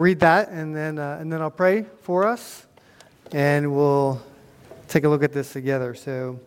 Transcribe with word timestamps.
read 0.00 0.20
that, 0.20 0.50
and 0.50 0.76
then, 0.76 0.96
uh, 0.96 1.18
and 1.20 1.32
then 1.32 1.42
I'll 1.42 1.50
pray 1.50 1.84
for 2.02 2.24
us, 2.24 2.64
and 3.32 3.74
we'll 3.74 4.22
take 4.86 5.02
a 5.02 5.08
look 5.08 5.24
at 5.24 5.32
this 5.32 5.52
together. 5.52 5.92
So, 5.96 6.38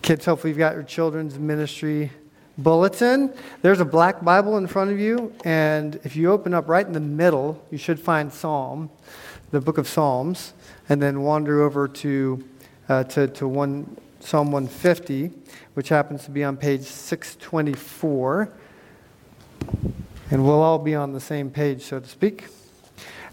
kids, 0.00 0.24
hopefully, 0.24 0.50
you've 0.50 0.58
got 0.58 0.72
your 0.72 0.82
children's 0.82 1.38
ministry 1.38 2.10
bulletin. 2.56 3.34
There's 3.60 3.80
a 3.80 3.84
black 3.84 4.24
Bible 4.24 4.56
in 4.56 4.66
front 4.66 4.90
of 4.90 4.98
you, 4.98 5.34
and 5.44 6.00
if 6.02 6.16
you 6.16 6.30
open 6.32 6.54
up 6.54 6.70
right 6.70 6.86
in 6.86 6.94
the 6.94 7.00
middle, 7.00 7.62
you 7.70 7.76
should 7.76 8.00
find 8.00 8.32
Psalm, 8.32 8.88
the 9.50 9.60
book 9.60 9.76
of 9.76 9.86
Psalms, 9.86 10.54
and 10.88 11.02
then 11.02 11.20
wander 11.20 11.60
over 11.60 11.86
to, 11.86 12.42
uh, 12.88 13.04
to, 13.04 13.28
to 13.28 13.46
one, 13.46 13.94
Psalm 14.20 14.50
150, 14.52 15.32
which 15.74 15.90
happens 15.90 16.24
to 16.24 16.30
be 16.30 16.44
on 16.44 16.56
page 16.56 16.80
624 16.80 18.54
and 20.30 20.44
we'll 20.44 20.62
all 20.62 20.78
be 20.78 20.94
on 20.94 21.12
the 21.12 21.20
same 21.20 21.50
page, 21.50 21.82
so 21.82 21.98
to 22.00 22.08
speak. 22.08 22.46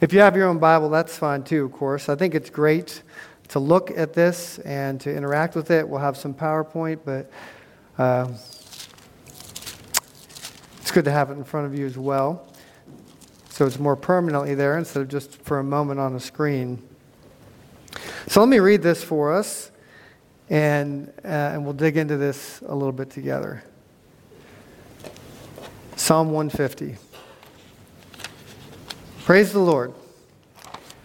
If 0.02 0.13
you 0.13 0.20
have 0.20 0.36
your 0.36 0.48
own 0.48 0.57
Bible, 0.57 0.90
that's 0.90 1.17
fine 1.17 1.44
too, 1.44 1.66
of 1.66 1.71
course. 1.71 2.09
I 2.09 2.16
think 2.16 2.35
it's 2.35 2.49
great 2.49 3.04
to 3.49 3.59
look 3.59 3.91
at 3.91 4.13
this 4.13 4.59
and 4.59 4.99
to 5.02 5.16
interact 5.16 5.55
with 5.55 5.71
it. 5.71 5.88
We'll 5.88 6.02
have 6.02 6.18
some 6.18 6.34
PowerPoint, 6.34 6.99
but 7.05 7.31
uh, 7.98 8.27
it's 10.81 10.91
good 10.91 11.05
to 11.05 11.12
have 11.12 11.30
it 11.30 11.34
in 11.34 11.44
front 11.44 11.68
of 11.68 11.77
you 11.77 11.85
as 11.85 11.98
well. 11.98 12.48
So 13.49 13.66
it's 13.66 13.79
more 13.79 13.95
permanently 13.95 14.55
there 14.55 14.77
instead 14.77 15.02
of 15.02 15.07
just 15.07 15.41
for 15.41 15.59
a 15.59 15.63
moment 15.63 15.99
on 15.99 16.16
a 16.16 16.20
screen. 16.20 16.82
So 18.27 18.40
let 18.40 18.49
me 18.49 18.59
read 18.59 18.82
this 18.84 19.04
for 19.04 19.34
us, 19.34 19.71
and, 20.49 21.12
uh, 21.23 21.27
and 21.27 21.63
we'll 21.63 21.73
dig 21.73 21.98
into 21.98 22.18
this 22.18 22.62
a 22.68 22.76
little 22.76 22.91
bit 22.91 23.09
together. 23.09 23.63
Psalm 25.97 26.29
150. 26.29 26.95
Praise 29.25 29.51
the 29.51 29.59
Lord. 29.59 29.93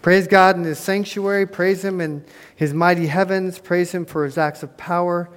Praise 0.03 0.27
God 0.27 0.57
in 0.57 0.65
his 0.65 0.79
sanctuary. 0.79 1.47
Praise 1.47 1.83
him 1.83 2.01
in 2.01 2.23
his 2.55 2.75
mighty 2.75 3.07
heavens. 3.07 3.59
Praise 3.59 3.91
him 3.91 4.05
for 4.05 4.25
his 4.25 4.37
acts 4.37 4.63
of 4.63 4.77
power. 4.77 5.31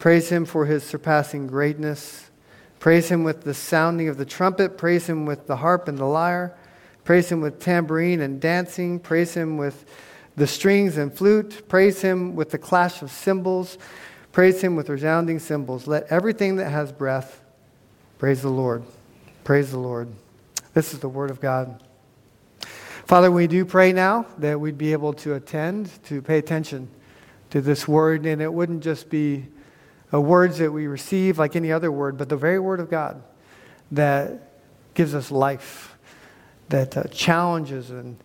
Praise 0.00 0.28
him 0.30 0.44
for 0.44 0.66
his 0.66 0.82
surpassing 0.82 1.46
greatness. 1.46 2.28
Praise 2.80 3.08
him 3.08 3.22
with 3.22 3.44
the 3.44 3.54
sounding 3.54 4.08
of 4.08 4.18
the 4.18 4.26
trumpet. 4.26 4.76
Praise 4.76 5.08
him 5.08 5.26
with 5.26 5.46
the 5.46 5.56
harp 5.56 5.86
and 5.86 5.96
the 5.96 6.04
lyre. 6.04 6.56
Praise 7.04 7.30
him 7.30 7.40
with 7.40 7.60
tambourine 7.60 8.20
and 8.20 8.40
dancing. 8.40 8.98
Praise 8.98 9.32
him 9.32 9.56
with 9.56 9.88
the 10.36 10.46
strings 10.46 10.96
and 10.96 11.14
flute. 11.14 11.68
Praise 11.68 12.02
him 12.02 12.34
with 12.34 12.50
the 12.50 12.58
clash 12.58 13.00
of 13.00 13.12
cymbals. 13.12 13.78
Praise 14.32 14.60
him 14.60 14.74
with 14.74 14.88
resounding 14.88 15.38
cymbals. 15.38 15.86
Let 15.86 16.10
everything 16.10 16.56
that 16.56 16.70
has 16.70 16.90
breath 16.90 17.42
Praise 18.18 18.42
the 18.42 18.48
Lord. 18.48 18.82
Praise 19.44 19.70
the 19.70 19.78
Lord. 19.78 20.08
This 20.74 20.92
is 20.92 20.98
the 20.98 21.08
Word 21.08 21.30
of 21.30 21.40
God. 21.40 21.80
Father, 23.06 23.30
we 23.30 23.46
do 23.46 23.64
pray 23.64 23.92
now 23.92 24.26
that 24.38 24.58
we'd 24.58 24.76
be 24.76 24.90
able 24.90 25.12
to 25.12 25.34
attend, 25.34 25.88
to 26.06 26.20
pay 26.20 26.38
attention 26.38 26.88
to 27.50 27.60
this 27.60 27.86
Word, 27.86 28.26
and 28.26 28.42
it 28.42 28.52
wouldn't 28.52 28.82
just 28.82 29.08
be 29.08 29.46
words 30.10 30.58
that 30.58 30.72
we 30.72 30.88
receive 30.88 31.38
like 31.38 31.54
any 31.54 31.70
other 31.70 31.92
word, 31.92 32.18
but 32.18 32.28
the 32.28 32.36
very 32.36 32.58
Word 32.58 32.80
of 32.80 32.90
God 32.90 33.22
that 33.92 34.50
gives 34.94 35.14
us 35.14 35.30
life, 35.30 35.96
that 36.70 36.96
uh, 36.96 37.04
challenges 37.04 37.90
and 37.90 38.16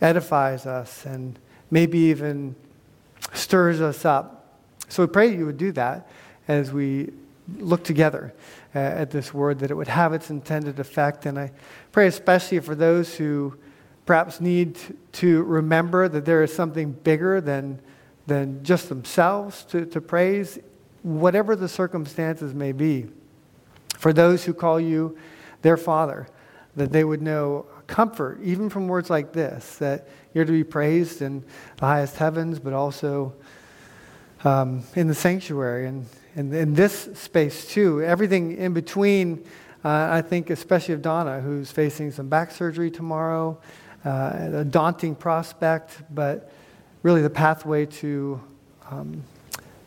edifies 0.00 0.66
us, 0.66 1.06
and 1.06 1.38
maybe 1.70 1.98
even 1.98 2.56
stirs 3.32 3.80
us 3.80 4.04
up. 4.04 4.58
So 4.88 5.04
we 5.04 5.06
pray 5.06 5.30
that 5.30 5.36
you 5.36 5.46
would 5.46 5.56
do 5.56 5.70
that 5.70 6.10
as 6.48 6.72
we 6.72 7.12
look 7.58 7.84
together 7.84 8.34
uh, 8.74 8.78
at 8.78 9.10
this 9.10 9.32
word, 9.32 9.58
that 9.60 9.70
it 9.70 9.74
would 9.74 9.88
have 9.88 10.12
its 10.12 10.30
intended 10.30 10.78
effect. 10.78 11.26
And 11.26 11.38
I 11.38 11.52
pray 11.92 12.06
especially 12.06 12.60
for 12.60 12.74
those 12.74 13.14
who 13.14 13.56
perhaps 14.04 14.40
need 14.40 14.78
to 15.12 15.42
remember 15.42 16.08
that 16.08 16.24
there 16.24 16.42
is 16.42 16.54
something 16.54 16.92
bigger 16.92 17.40
than, 17.40 17.80
than 18.26 18.62
just 18.62 18.88
themselves 18.88 19.64
to, 19.64 19.84
to 19.86 20.00
praise, 20.00 20.58
whatever 21.02 21.56
the 21.56 21.68
circumstances 21.68 22.54
may 22.54 22.72
be. 22.72 23.06
For 23.98 24.12
those 24.12 24.44
who 24.44 24.54
call 24.54 24.78
you 24.78 25.16
their 25.62 25.76
Father, 25.76 26.28
that 26.76 26.92
they 26.92 27.04
would 27.04 27.22
know 27.22 27.66
comfort, 27.86 28.40
even 28.42 28.68
from 28.68 28.88
words 28.88 29.10
like 29.10 29.32
this, 29.32 29.76
that 29.76 30.08
you're 30.34 30.44
to 30.44 30.52
be 30.52 30.64
praised 30.64 31.22
in 31.22 31.42
the 31.78 31.86
highest 31.86 32.16
heavens, 32.16 32.58
but 32.58 32.72
also 32.72 33.34
um, 34.44 34.82
in 34.94 35.08
the 35.08 35.14
sanctuary 35.14 35.86
and 35.86 36.06
in, 36.36 36.52
in 36.52 36.74
this 36.74 37.08
space 37.14 37.66
too. 37.66 38.02
Everything 38.02 38.56
in 38.56 38.74
between, 38.74 39.44
uh, 39.84 40.08
I 40.10 40.22
think, 40.22 40.50
especially 40.50 40.94
of 40.94 41.02
Donna, 41.02 41.40
who's 41.40 41.72
facing 41.72 42.12
some 42.12 42.28
back 42.28 42.50
surgery 42.50 42.90
tomorrow, 42.90 43.58
uh, 44.04 44.50
a 44.52 44.64
daunting 44.64 45.16
prospect, 45.16 46.02
but 46.14 46.52
really 47.02 47.22
the 47.22 47.30
pathway 47.30 47.86
to 47.86 48.40
um, 48.90 49.22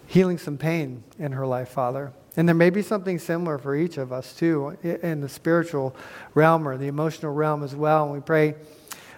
healing 0.07 0.37
some 0.37 0.57
pain 0.57 1.03
in 1.19 1.31
her 1.31 1.45
life, 1.45 1.69
Father. 1.69 2.11
And 2.35 2.47
there 2.47 2.55
may 2.55 2.69
be 2.69 2.81
something 2.81 3.19
similar 3.19 3.57
for 3.57 3.75
each 3.75 3.97
of 3.97 4.11
us 4.11 4.33
too, 4.33 4.77
in 4.81 5.21
the 5.21 5.29
spiritual 5.29 5.95
realm 6.33 6.67
or 6.67 6.77
the 6.77 6.87
emotional 6.87 7.33
realm 7.33 7.63
as 7.63 7.75
well. 7.75 8.05
And 8.05 8.13
we 8.13 8.21
pray 8.21 8.55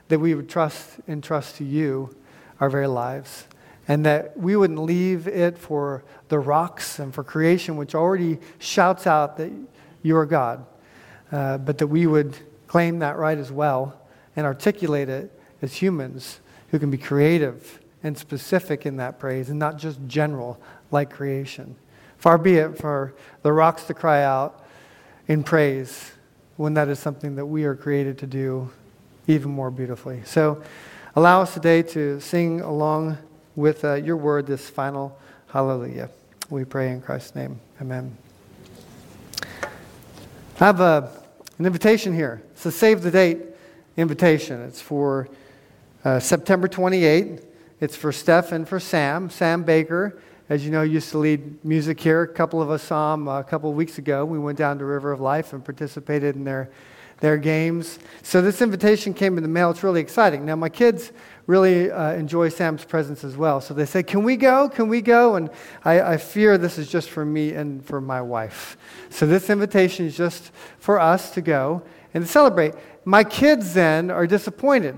that 0.10 0.20
we 0.20 0.36
would 0.36 0.50
trust 0.50 1.00
and 1.08 1.24
trust 1.24 1.56
to 1.58 1.64
you 1.64 2.16
our 2.60 2.70
very 2.70 2.88
lives 2.88 3.46
and 3.92 4.06
that 4.06 4.38
we 4.38 4.56
wouldn't 4.56 4.80
leave 4.80 5.28
it 5.28 5.58
for 5.58 6.02
the 6.30 6.40
rocks 6.40 6.98
and 6.98 7.14
for 7.14 7.26
creation, 7.26 7.76
which 7.76 7.94
already 7.94 8.40
shouts 8.58 9.06
out 9.06 9.36
that 9.36 9.52
you 10.02 10.16
are 10.16 10.26
God, 10.26 10.66
uh, 11.34 11.58
but 11.58 11.78
that 11.78 11.88
we 11.88 12.08
would 12.08 12.38
claim 12.68 13.00
that 13.00 13.18
right 13.18 13.38
as 13.38 13.52
well 13.52 14.00
and 14.38 14.46
articulate 14.46 15.10
it 15.10 15.38
as 15.62 15.74
humans 15.74 16.40
who 16.70 16.80
can 16.80 16.90
be 16.90 16.98
creative 16.98 17.82
and 18.02 18.18
specific 18.18 18.86
in 18.86 18.96
that 18.96 19.20
praise 19.20 19.50
and 19.50 19.60
not 19.60 19.78
just 19.78 20.00
general 20.08 20.58
like 20.90 21.10
creation. 21.10 21.76
Far 22.18 22.38
be 22.38 22.56
it 22.56 22.78
for 22.78 23.14
the 23.42 23.52
rocks 23.52 23.84
to 23.84 23.94
cry 23.94 24.24
out 24.24 24.66
in 25.28 25.44
praise 25.44 26.14
when 26.56 26.76
that 26.76 26.88
is 26.88 26.98
something 26.98 27.36
that 27.36 27.46
we 27.46 27.66
are 27.66 27.76
created 27.76 28.18
to 28.20 28.26
do 28.26 28.72
even 29.28 29.52
more 29.52 29.70
beautifully. 29.70 30.22
So 30.24 30.64
allow 31.14 31.42
us 31.42 31.54
today 31.54 31.84
to 31.84 32.22
sing 32.22 32.62
along 32.62 33.18
with 33.62 33.86
uh, 33.86 33.94
your 33.94 34.18
word 34.18 34.48
this 34.48 34.68
final 34.68 35.16
hallelujah. 35.50 36.10
We 36.50 36.66
pray 36.66 36.90
in 36.90 37.00
Christ's 37.00 37.36
name. 37.36 37.60
Amen. 37.80 38.18
I 40.60 40.66
have 40.66 40.80
a, 40.80 40.84
uh, 40.84 41.12
an 41.60 41.68
invitation 41.68 42.16
here. 42.16 42.42
It's 42.54 42.66
a 42.66 42.72
save 42.72 43.04
the 43.04 43.12
date 43.12 43.38
invitation. 43.98 44.62
It's 44.62 44.82
for 44.82 45.30
uh, 46.04 46.20
September 46.20 46.68
28th. 46.68 47.46
It's 47.80 47.96
for 47.96 48.12
Steph 48.12 48.52
and 48.52 48.68
for 48.68 48.80
Sam. 48.80 49.30
Sam 49.30 49.62
Baker, 49.62 50.20
as 50.50 50.66
you 50.66 50.72
know, 50.72 50.82
used 50.82 51.12
to 51.12 51.20
lead 51.20 51.64
music 51.64 52.00
here. 52.00 52.24
A 52.24 52.28
couple 52.28 52.64
of 52.64 52.72
us 52.72 52.82
saw 52.82 53.14
him 53.14 53.28
a 53.28 53.44
couple 53.44 53.70
of 53.70 53.76
weeks 53.76 54.00
ago. 54.00 54.26
We 54.26 54.40
went 54.40 54.58
down 54.58 54.80
to 54.80 54.86
River 54.86 55.12
of 55.12 55.22
Life 55.22 55.54
and 55.54 55.64
participated 55.64 56.36
in 56.36 56.46
their, 56.46 56.72
their 57.20 57.38
games. 57.38 58.00
So 58.24 58.42
this 58.42 58.60
invitation 58.60 59.14
came 59.14 59.38
in 59.38 59.44
the 59.44 59.50
mail. 59.50 59.70
It's 59.70 59.84
really 59.84 60.02
exciting. 60.02 60.46
Now, 60.46 60.56
my 60.56 60.70
kids 60.70 61.12
really 61.52 61.92
uh, 61.92 62.14
enjoy 62.14 62.48
Sam's 62.48 62.86
presence 62.86 63.26
as 63.26 63.36
well. 63.36 63.60
So 63.60 63.74
they 63.74 63.86
say, 63.86 64.04
Can 64.04 64.24
we 64.24 64.38
go? 64.38 64.70
Can 64.70 64.88
we 64.88 65.02
go? 65.02 65.36
And 65.36 65.50
I, 65.84 66.14
I, 66.14 66.18
fear 66.18 66.58
this 66.58 66.78
is 66.78 66.90
just 66.90 67.10
for 67.10 67.26
me 67.26 67.52
and 67.54 67.86
for 67.86 68.00
my 68.00 68.22
wife. 68.22 68.78
So 69.10 69.28
this 69.28 69.50
invitation 69.50 70.06
is 70.06 70.16
just 70.16 70.52
for 70.80 70.98
us 70.98 71.32
to 71.32 71.42
go 71.42 71.84
and 72.14 72.26
celebrate. 72.26 72.74
My 73.04 73.26
kids 73.26 73.74
then 73.74 74.10
are 74.10 74.26
disappointed. 74.26 74.96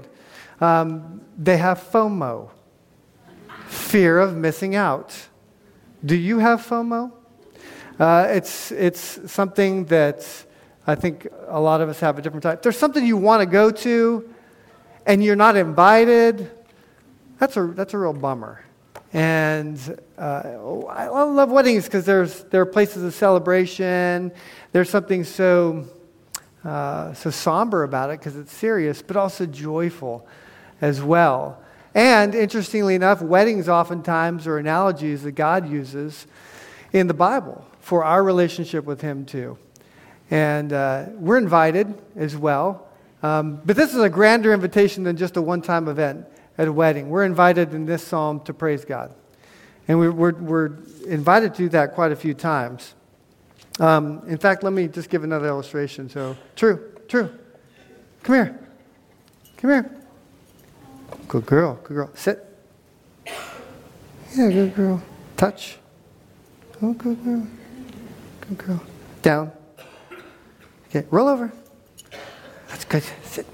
Um, 0.61 1.21
they 1.37 1.57
have 1.57 1.79
FOMO, 1.79 2.51
fear 3.65 4.19
of 4.19 4.37
missing 4.37 4.75
out. 4.75 5.27
Do 6.05 6.15
you 6.15 6.37
have 6.37 6.61
FOMO? 6.61 7.11
Uh, 7.99 8.27
it's, 8.29 8.71
it's 8.71 9.31
something 9.31 9.85
that 9.85 10.45
I 10.85 10.93
think 10.93 11.27
a 11.47 11.59
lot 11.59 11.81
of 11.81 11.89
us 11.89 11.99
have 12.01 12.19
a 12.19 12.21
different 12.21 12.43
type. 12.43 12.61
There's 12.61 12.77
something 12.77 13.03
you 13.03 13.17
want 13.17 13.41
to 13.41 13.47
go 13.47 13.71
to, 13.71 14.29
and 15.05 15.23
you're 15.23 15.35
not 15.35 15.55
invited, 15.55 16.49
that's 17.39 17.57
a, 17.57 17.67
that's 17.67 17.93
a 17.93 17.97
real 17.97 18.13
bummer. 18.13 18.63
And 19.11 19.77
uh, 20.17 20.21
I 20.89 21.07
love 21.07 21.51
weddings 21.51 21.85
because 21.85 22.05
there's 22.05 22.43
there 22.45 22.61
are 22.61 22.65
places 22.65 23.03
of 23.03 23.13
celebration. 23.13 24.31
There's 24.71 24.89
something 24.89 25.23
so 25.23 25.85
uh, 26.65 27.13
so 27.13 27.29
somber 27.29 27.83
about 27.83 28.09
it 28.09 28.19
because 28.19 28.35
it's 28.35 28.53
serious, 28.53 29.01
but 29.01 29.15
also 29.15 29.45
joyful 29.45 30.25
as 30.81 31.01
well. 31.01 31.61
And 31.93 32.33
interestingly 32.33 32.95
enough, 32.95 33.21
weddings 33.21 33.69
oftentimes 33.69 34.47
are 34.47 34.57
analogies 34.57 35.23
that 35.23 35.33
God 35.33 35.69
uses 35.69 36.25
in 36.91 37.07
the 37.07 37.13
Bible 37.13 37.65
for 37.81 38.03
our 38.03 38.23
relationship 38.23 38.85
with 38.85 39.01
Him 39.01 39.25
too. 39.25 39.59
And 40.31 40.73
uh, 40.73 41.05
we're 41.11 41.37
invited 41.37 41.93
as 42.15 42.35
well. 42.35 42.87
Um, 43.23 43.61
but 43.63 43.77
this 43.77 43.93
is 43.93 44.01
a 44.01 44.09
grander 44.09 44.53
invitation 44.53 45.03
than 45.03 45.15
just 45.15 45.37
a 45.37 45.41
one 45.41 45.61
time 45.61 45.87
event 45.87 46.27
at 46.57 46.67
a 46.67 46.73
wedding. 46.73 47.09
We're 47.09 47.23
invited 47.23 47.73
in 47.73 47.85
this 47.85 48.05
psalm 48.05 48.41
to 48.41 48.53
praise 48.53 48.83
God. 48.85 49.15
And 49.87 49.97
we, 49.99 50.09
we're, 50.09 50.33
we're 50.33 50.71
invited 51.07 51.53
to 51.55 51.63
do 51.63 51.69
that 51.69 51.93
quite 51.93 52.11
a 52.11 52.15
few 52.15 52.33
times. 52.33 52.93
Um, 53.79 54.21
in 54.27 54.37
fact, 54.37 54.63
let 54.63 54.73
me 54.73 54.87
just 54.87 55.09
give 55.09 55.23
another 55.23 55.47
illustration. 55.47 56.09
So, 56.09 56.37
true, 56.55 56.91
true. 57.07 57.31
Come 58.23 58.35
here. 58.35 58.59
Come 59.57 59.69
here. 59.69 59.91
Good 61.27 61.45
girl. 61.45 61.79
Good 61.83 61.93
girl. 61.95 62.09
Sit. 62.13 62.45
Yeah, 63.25 64.49
good 64.51 64.75
girl. 64.75 65.01
Touch. 65.37 65.77
Oh, 66.81 66.93
good 66.93 67.23
girl. 67.23 67.47
Good 68.41 68.57
girl. 68.57 68.83
Down. 69.21 69.51
Okay, 70.89 71.07
roll 71.09 71.27
over. 71.27 71.51
That's 72.73 72.85
good. 72.85 73.03
Sit. 73.21 73.45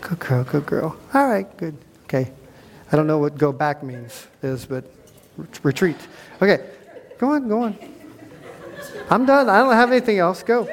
Good 0.00 0.18
girl, 0.18 0.42
good 0.42 0.66
girl. 0.66 0.96
All 1.14 1.28
right, 1.28 1.56
good. 1.58 1.78
Okay. 2.06 2.32
I 2.90 2.96
don't 2.96 3.06
know 3.06 3.18
what 3.18 3.38
go 3.38 3.52
back 3.52 3.84
means 3.84 4.26
is, 4.42 4.66
but 4.66 4.84
retreat. 5.62 5.96
Okay. 6.42 6.68
Go 7.18 7.34
on, 7.34 7.46
go 7.46 7.62
on. 7.62 7.78
I'm 9.08 9.26
done. 9.26 9.48
I 9.48 9.58
don't 9.58 9.72
have 9.74 9.92
anything 9.92 10.18
else. 10.18 10.42
Go. 10.42 10.68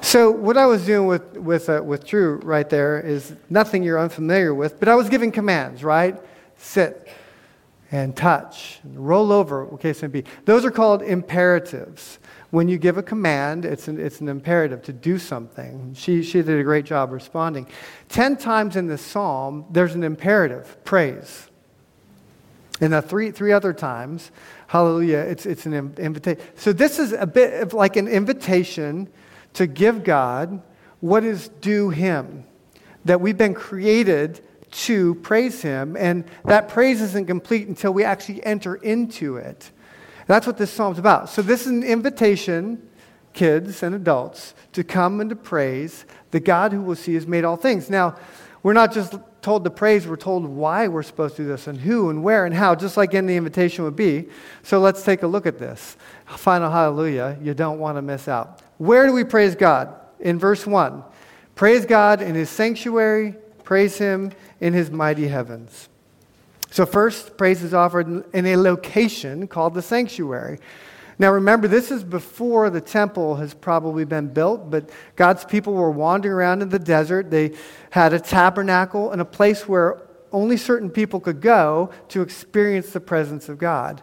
So 0.00 0.32
what 0.32 0.56
I 0.56 0.66
was 0.66 0.84
doing 0.84 1.06
with 1.06 1.36
with 1.36 1.68
uh, 1.68 1.80
with 1.84 2.04
Drew 2.04 2.40
right 2.42 2.68
there 2.68 2.98
is 2.98 3.32
nothing 3.48 3.84
you're 3.84 4.00
unfamiliar 4.00 4.52
with, 4.52 4.80
but 4.80 4.88
I 4.88 4.96
was 4.96 5.08
giving 5.08 5.30
commands, 5.30 5.84
right? 5.84 6.20
Sit 6.56 7.08
and 7.92 8.16
touch, 8.16 8.80
and 8.82 9.06
roll 9.06 9.30
over. 9.30 9.66
Okay, 9.74 9.92
so 9.92 10.08
be. 10.08 10.24
Those 10.46 10.64
are 10.64 10.72
called 10.72 11.00
imperatives. 11.00 12.18
When 12.54 12.68
you 12.68 12.78
give 12.78 12.98
a 12.98 13.02
command, 13.02 13.64
it's 13.64 13.88
an, 13.88 13.98
it's 13.98 14.20
an 14.20 14.28
imperative 14.28 14.80
to 14.82 14.92
do 14.92 15.18
something. 15.18 15.92
She, 15.94 16.22
she 16.22 16.40
did 16.40 16.56
a 16.56 16.62
great 16.62 16.84
job 16.84 17.10
responding. 17.10 17.66
Ten 18.08 18.36
times 18.36 18.76
in 18.76 18.86
this 18.86 19.02
psalm, 19.02 19.64
there's 19.72 19.96
an 19.96 20.04
imperative 20.04 20.76
praise. 20.84 21.50
And 22.80 22.92
the 22.92 23.02
three, 23.02 23.32
three 23.32 23.50
other 23.50 23.72
times, 23.72 24.30
hallelujah, 24.68 25.18
it's, 25.18 25.46
it's 25.46 25.66
an 25.66 25.96
invitation. 25.98 26.46
So 26.54 26.72
this 26.72 27.00
is 27.00 27.10
a 27.10 27.26
bit 27.26 27.60
of 27.60 27.74
like 27.74 27.96
an 27.96 28.06
invitation 28.06 29.08
to 29.54 29.66
give 29.66 30.04
God 30.04 30.62
what 31.00 31.24
is 31.24 31.48
due 31.60 31.90
Him, 31.90 32.44
that 33.04 33.20
we've 33.20 33.36
been 33.36 33.54
created 33.54 34.42
to 34.70 35.16
praise 35.16 35.60
Him, 35.60 35.96
and 35.96 36.22
that 36.44 36.68
praise 36.68 37.00
isn't 37.00 37.26
complete 37.26 37.66
until 37.66 37.92
we 37.92 38.04
actually 38.04 38.46
enter 38.46 38.76
into 38.76 39.38
it. 39.38 39.72
That's 40.26 40.46
what 40.46 40.56
this 40.56 40.70
psalm's 40.70 40.98
about. 40.98 41.28
So, 41.28 41.42
this 41.42 41.62
is 41.62 41.68
an 41.68 41.82
invitation, 41.82 42.88
kids 43.32 43.82
and 43.82 43.94
adults, 43.94 44.54
to 44.72 44.82
come 44.84 45.20
and 45.20 45.30
to 45.30 45.36
praise 45.36 46.04
the 46.30 46.40
God 46.40 46.72
who 46.72 46.82
will 46.82 46.96
see 46.96 47.14
has 47.14 47.26
made 47.26 47.44
all 47.44 47.56
things. 47.56 47.90
Now, 47.90 48.16
we're 48.62 48.72
not 48.72 48.92
just 48.92 49.14
told 49.42 49.64
to 49.64 49.70
praise, 49.70 50.06
we're 50.06 50.16
told 50.16 50.46
why 50.46 50.88
we're 50.88 51.02
supposed 51.02 51.36
to 51.36 51.42
do 51.42 51.48
this 51.48 51.66
and 51.66 51.78
who 51.78 52.08
and 52.08 52.22
where 52.22 52.46
and 52.46 52.54
how, 52.54 52.74
just 52.74 52.96
like 52.96 53.14
any 53.14 53.36
invitation 53.36 53.84
would 53.84 53.96
be. 53.96 54.28
So, 54.62 54.80
let's 54.80 55.02
take 55.02 55.22
a 55.22 55.26
look 55.26 55.46
at 55.46 55.58
this. 55.58 55.96
Final 56.26 56.70
hallelujah, 56.70 57.38
you 57.42 57.54
don't 57.54 57.78
want 57.78 57.98
to 57.98 58.02
miss 58.02 58.28
out. 58.28 58.62
Where 58.78 59.06
do 59.06 59.12
we 59.12 59.24
praise 59.24 59.54
God? 59.54 59.94
In 60.20 60.38
verse 60.38 60.66
1 60.66 61.04
Praise 61.54 61.86
God 61.86 62.20
in 62.20 62.34
his 62.34 62.50
sanctuary, 62.50 63.36
praise 63.62 63.98
him 63.98 64.32
in 64.60 64.72
his 64.72 64.90
mighty 64.90 65.28
heavens. 65.28 65.88
So, 66.74 66.84
first, 66.84 67.36
praise 67.36 67.62
is 67.62 67.72
offered 67.72 68.24
in 68.34 68.46
a 68.46 68.56
location 68.56 69.46
called 69.46 69.74
the 69.74 69.80
sanctuary. 69.80 70.58
Now, 71.20 71.30
remember, 71.30 71.68
this 71.68 71.92
is 71.92 72.02
before 72.02 72.68
the 72.68 72.80
temple 72.80 73.36
has 73.36 73.54
probably 73.54 74.04
been 74.04 74.26
built, 74.26 74.72
but 74.72 74.90
God's 75.14 75.44
people 75.44 75.74
were 75.74 75.92
wandering 75.92 76.34
around 76.34 76.62
in 76.62 76.70
the 76.70 76.80
desert. 76.80 77.30
They 77.30 77.52
had 77.90 78.12
a 78.12 78.18
tabernacle 78.18 79.12
and 79.12 79.20
a 79.20 79.24
place 79.24 79.68
where 79.68 80.02
only 80.32 80.56
certain 80.56 80.90
people 80.90 81.20
could 81.20 81.40
go 81.40 81.90
to 82.08 82.22
experience 82.22 82.90
the 82.90 82.98
presence 82.98 83.48
of 83.48 83.56
God. 83.56 84.02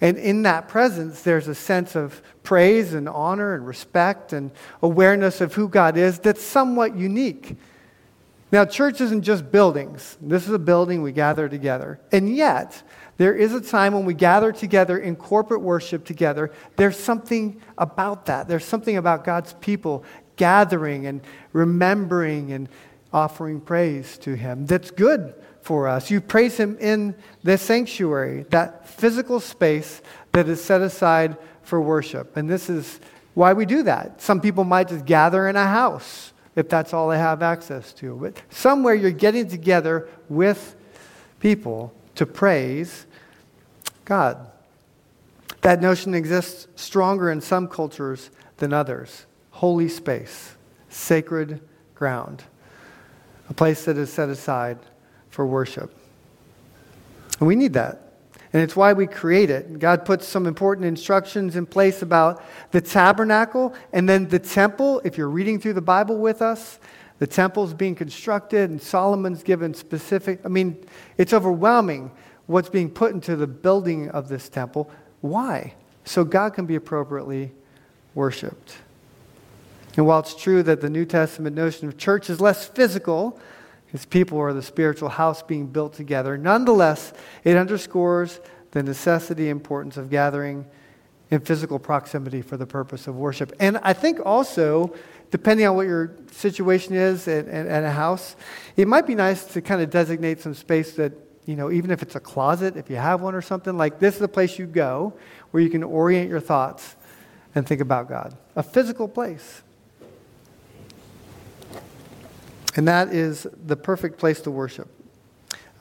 And 0.00 0.18
in 0.18 0.42
that 0.42 0.66
presence, 0.66 1.22
there's 1.22 1.46
a 1.46 1.54
sense 1.54 1.94
of 1.94 2.20
praise 2.42 2.94
and 2.94 3.08
honor 3.08 3.54
and 3.54 3.64
respect 3.64 4.32
and 4.32 4.50
awareness 4.82 5.40
of 5.40 5.54
who 5.54 5.68
God 5.68 5.96
is 5.96 6.18
that's 6.18 6.42
somewhat 6.42 6.96
unique. 6.96 7.56
Now, 8.50 8.64
church 8.64 9.00
isn't 9.00 9.22
just 9.22 9.52
buildings. 9.52 10.16
This 10.22 10.46
is 10.46 10.54
a 10.54 10.58
building 10.58 11.02
we 11.02 11.12
gather 11.12 11.48
together. 11.48 12.00
And 12.12 12.34
yet, 12.34 12.82
there 13.18 13.34
is 13.34 13.52
a 13.52 13.60
time 13.60 13.92
when 13.92 14.06
we 14.06 14.14
gather 14.14 14.52
together 14.52 14.98
in 14.98 15.16
corporate 15.16 15.60
worship 15.60 16.04
together. 16.04 16.50
There's 16.76 16.96
something 16.96 17.60
about 17.76 18.26
that. 18.26 18.48
There's 18.48 18.64
something 18.64 18.96
about 18.96 19.24
God's 19.24 19.52
people 19.54 20.04
gathering 20.36 21.06
and 21.06 21.20
remembering 21.52 22.52
and 22.52 22.68
offering 23.12 23.60
praise 23.60 24.16
to 24.18 24.34
Him 24.34 24.66
that's 24.66 24.90
good 24.90 25.34
for 25.60 25.88
us. 25.88 26.10
You 26.10 26.20
praise 26.20 26.56
Him 26.56 26.78
in 26.80 27.14
the 27.42 27.58
sanctuary, 27.58 28.46
that 28.50 28.88
physical 28.88 29.40
space 29.40 30.00
that 30.32 30.48
is 30.48 30.62
set 30.62 30.80
aside 30.80 31.36
for 31.62 31.80
worship. 31.80 32.36
And 32.36 32.48
this 32.48 32.70
is 32.70 33.00
why 33.34 33.52
we 33.52 33.66
do 33.66 33.82
that. 33.82 34.22
Some 34.22 34.40
people 34.40 34.64
might 34.64 34.88
just 34.88 35.04
gather 35.04 35.48
in 35.48 35.56
a 35.56 35.66
house 35.66 36.32
if 36.58 36.68
that's 36.68 36.92
all 36.92 37.08
they 37.08 37.18
have 37.18 37.40
access 37.40 37.92
to. 37.92 38.16
But 38.16 38.42
somewhere 38.50 38.92
you're 38.92 39.12
getting 39.12 39.48
together 39.48 40.08
with 40.28 40.74
people 41.38 41.94
to 42.16 42.26
praise 42.26 43.06
God. 44.04 44.44
That 45.60 45.80
notion 45.80 46.14
exists 46.14 46.66
stronger 46.74 47.30
in 47.30 47.40
some 47.40 47.68
cultures 47.68 48.30
than 48.56 48.72
others. 48.72 49.24
Holy 49.52 49.88
space, 49.88 50.56
sacred 50.88 51.60
ground, 51.94 52.42
a 53.48 53.54
place 53.54 53.84
that 53.84 53.96
is 53.96 54.12
set 54.12 54.28
aside 54.28 54.78
for 55.30 55.46
worship. 55.46 55.96
And 57.38 57.46
we 57.46 57.54
need 57.54 57.74
that. 57.74 58.07
And 58.52 58.62
it's 58.62 58.74
why 58.74 58.94
we 58.94 59.06
create 59.06 59.50
it. 59.50 59.78
God 59.78 60.04
puts 60.04 60.26
some 60.26 60.46
important 60.46 60.86
instructions 60.86 61.56
in 61.56 61.66
place 61.66 62.00
about 62.00 62.42
the 62.70 62.80
tabernacle 62.80 63.74
and 63.92 64.08
then 64.08 64.28
the 64.28 64.38
temple. 64.38 65.02
If 65.04 65.18
you're 65.18 65.28
reading 65.28 65.60
through 65.60 65.74
the 65.74 65.82
Bible 65.82 66.16
with 66.18 66.40
us, 66.40 66.78
the 67.18 67.26
temple's 67.26 67.74
being 67.74 67.94
constructed 67.94 68.70
and 68.70 68.80
Solomon's 68.80 69.42
given 69.42 69.74
specific. 69.74 70.40
I 70.44 70.48
mean, 70.48 70.78
it's 71.18 71.32
overwhelming 71.32 72.10
what's 72.46 72.70
being 72.70 72.90
put 72.90 73.12
into 73.12 73.36
the 73.36 73.46
building 73.46 74.08
of 74.10 74.28
this 74.28 74.48
temple. 74.48 74.90
Why? 75.20 75.74
So 76.04 76.24
God 76.24 76.54
can 76.54 76.64
be 76.64 76.76
appropriately 76.76 77.52
worshiped. 78.14 78.76
And 79.96 80.06
while 80.06 80.20
it's 80.20 80.34
true 80.34 80.62
that 80.62 80.80
the 80.80 80.88
New 80.88 81.04
Testament 81.04 81.56
notion 81.56 81.88
of 81.88 81.98
church 81.98 82.30
is 82.30 82.40
less 82.40 82.66
physical, 82.66 83.38
his 83.88 84.04
people 84.04 84.38
are 84.38 84.52
the 84.52 84.62
spiritual 84.62 85.08
house 85.08 85.42
being 85.42 85.66
built 85.66 85.94
together. 85.94 86.36
Nonetheless, 86.36 87.12
it 87.44 87.56
underscores 87.56 88.40
the 88.70 88.82
necessity 88.82 89.48
importance 89.48 89.96
of 89.96 90.10
gathering 90.10 90.66
in 91.30 91.40
physical 91.40 91.78
proximity 91.78 92.42
for 92.42 92.56
the 92.56 92.66
purpose 92.66 93.06
of 93.06 93.16
worship. 93.16 93.52
And 93.60 93.78
I 93.82 93.92
think 93.92 94.20
also, 94.24 94.94
depending 95.30 95.66
on 95.66 95.76
what 95.76 95.86
your 95.86 96.16
situation 96.32 96.94
is 96.94 97.28
at, 97.28 97.48
at, 97.48 97.66
at 97.66 97.84
a 97.84 97.90
house, 97.90 98.36
it 98.76 98.88
might 98.88 99.06
be 99.06 99.14
nice 99.14 99.44
to 99.46 99.62
kind 99.62 99.80
of 99.80 99.90
designate 99.90 100.40
some 100.40 100.54
space 100.54 100.92
that, 100.92 101.12
you 101.46 101.56
know, 101.56 101.70
even 101.70 101.90
if 101.90 102.02
it's 102.02 102.14
a 102.14 102.20
closet, 102.20 102.76
if 102.76 102.90
you 102.90 102.96
have 102.96 103.20
one 103.20 103.34
or 103.34 103.42
something, 103.42 103.76
like 103.76 103.98
this 103.98 104.14
is 104.14 104.20
the 104.20 104.28
place 104.28 104.58
you 104.58 104.66
go 104.66 105.14
where 105.50 105.62
you 105.62 105.70
can 105.70 105.82
orient 105.82 106.28
your 106.28 106.40
thoughts 106.40 106.96
and 107.54 107.66
think 107.66 107.80
about 107.80 108.08
God. 108.08 108.36
A 108.56 108.62
physical 108.62 109.08
place. 109.08 109.62
And 112.78 112.86
that 112.86 113.12
is 113.12 113.44
the 113.66 113.74
perfect 113.74 114.20
place 114.20 114.40
to 114.42 114.52
worship. 114.52 114.86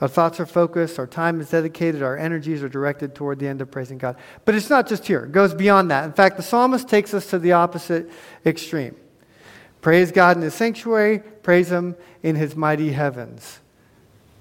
Our 0.02 0.08
thoughts 0.08 0.40
are 0.40 0.48
focused, 0.48 0.98
our 0.98 1.06
time 1.06 1.40
is 1.40 1.52
dedicated, 1.52 2.02
our 2.02 2.18
energies 2.18 2.64
are 2.64 2.70
directed 2.70 3.14
toward 3.14 3.38
the 3.38 3.48
end 3.48 3.62
of 3.62 3.70
praising 3.70 4.00
God. 4.00 4.16
But 4.46 4.56
it's 4.56 4.72
not 4.72 4.88
just 4.88 5.06
here, 5.06 5.26
it 5.26 5.32
goes 5.32 5.54
beyond 5.54 5.92
that. 5.92 6.06
In 6.06 6.14
fact, 6.14 6.38
the 6.38 6.44
psalmist 6.44 6.90
takes 6.90 7.14
us 7.14 7.28
to 7.28 7.38
the 7.38 7.52
opposite 7.52 8.10
extreme. 8.48 8.96
Praise 9.80 10.12
God 10.12 10.38
in 10.38 10.42
his 10.42 10.56
sanctuary, 10.56 11.20
praise 11.20 11.72
him 11.72 11.96
in 12.24 12.36
his 12.36 12.56
mighty 12.56 12.92
heavens. 12.94 13.60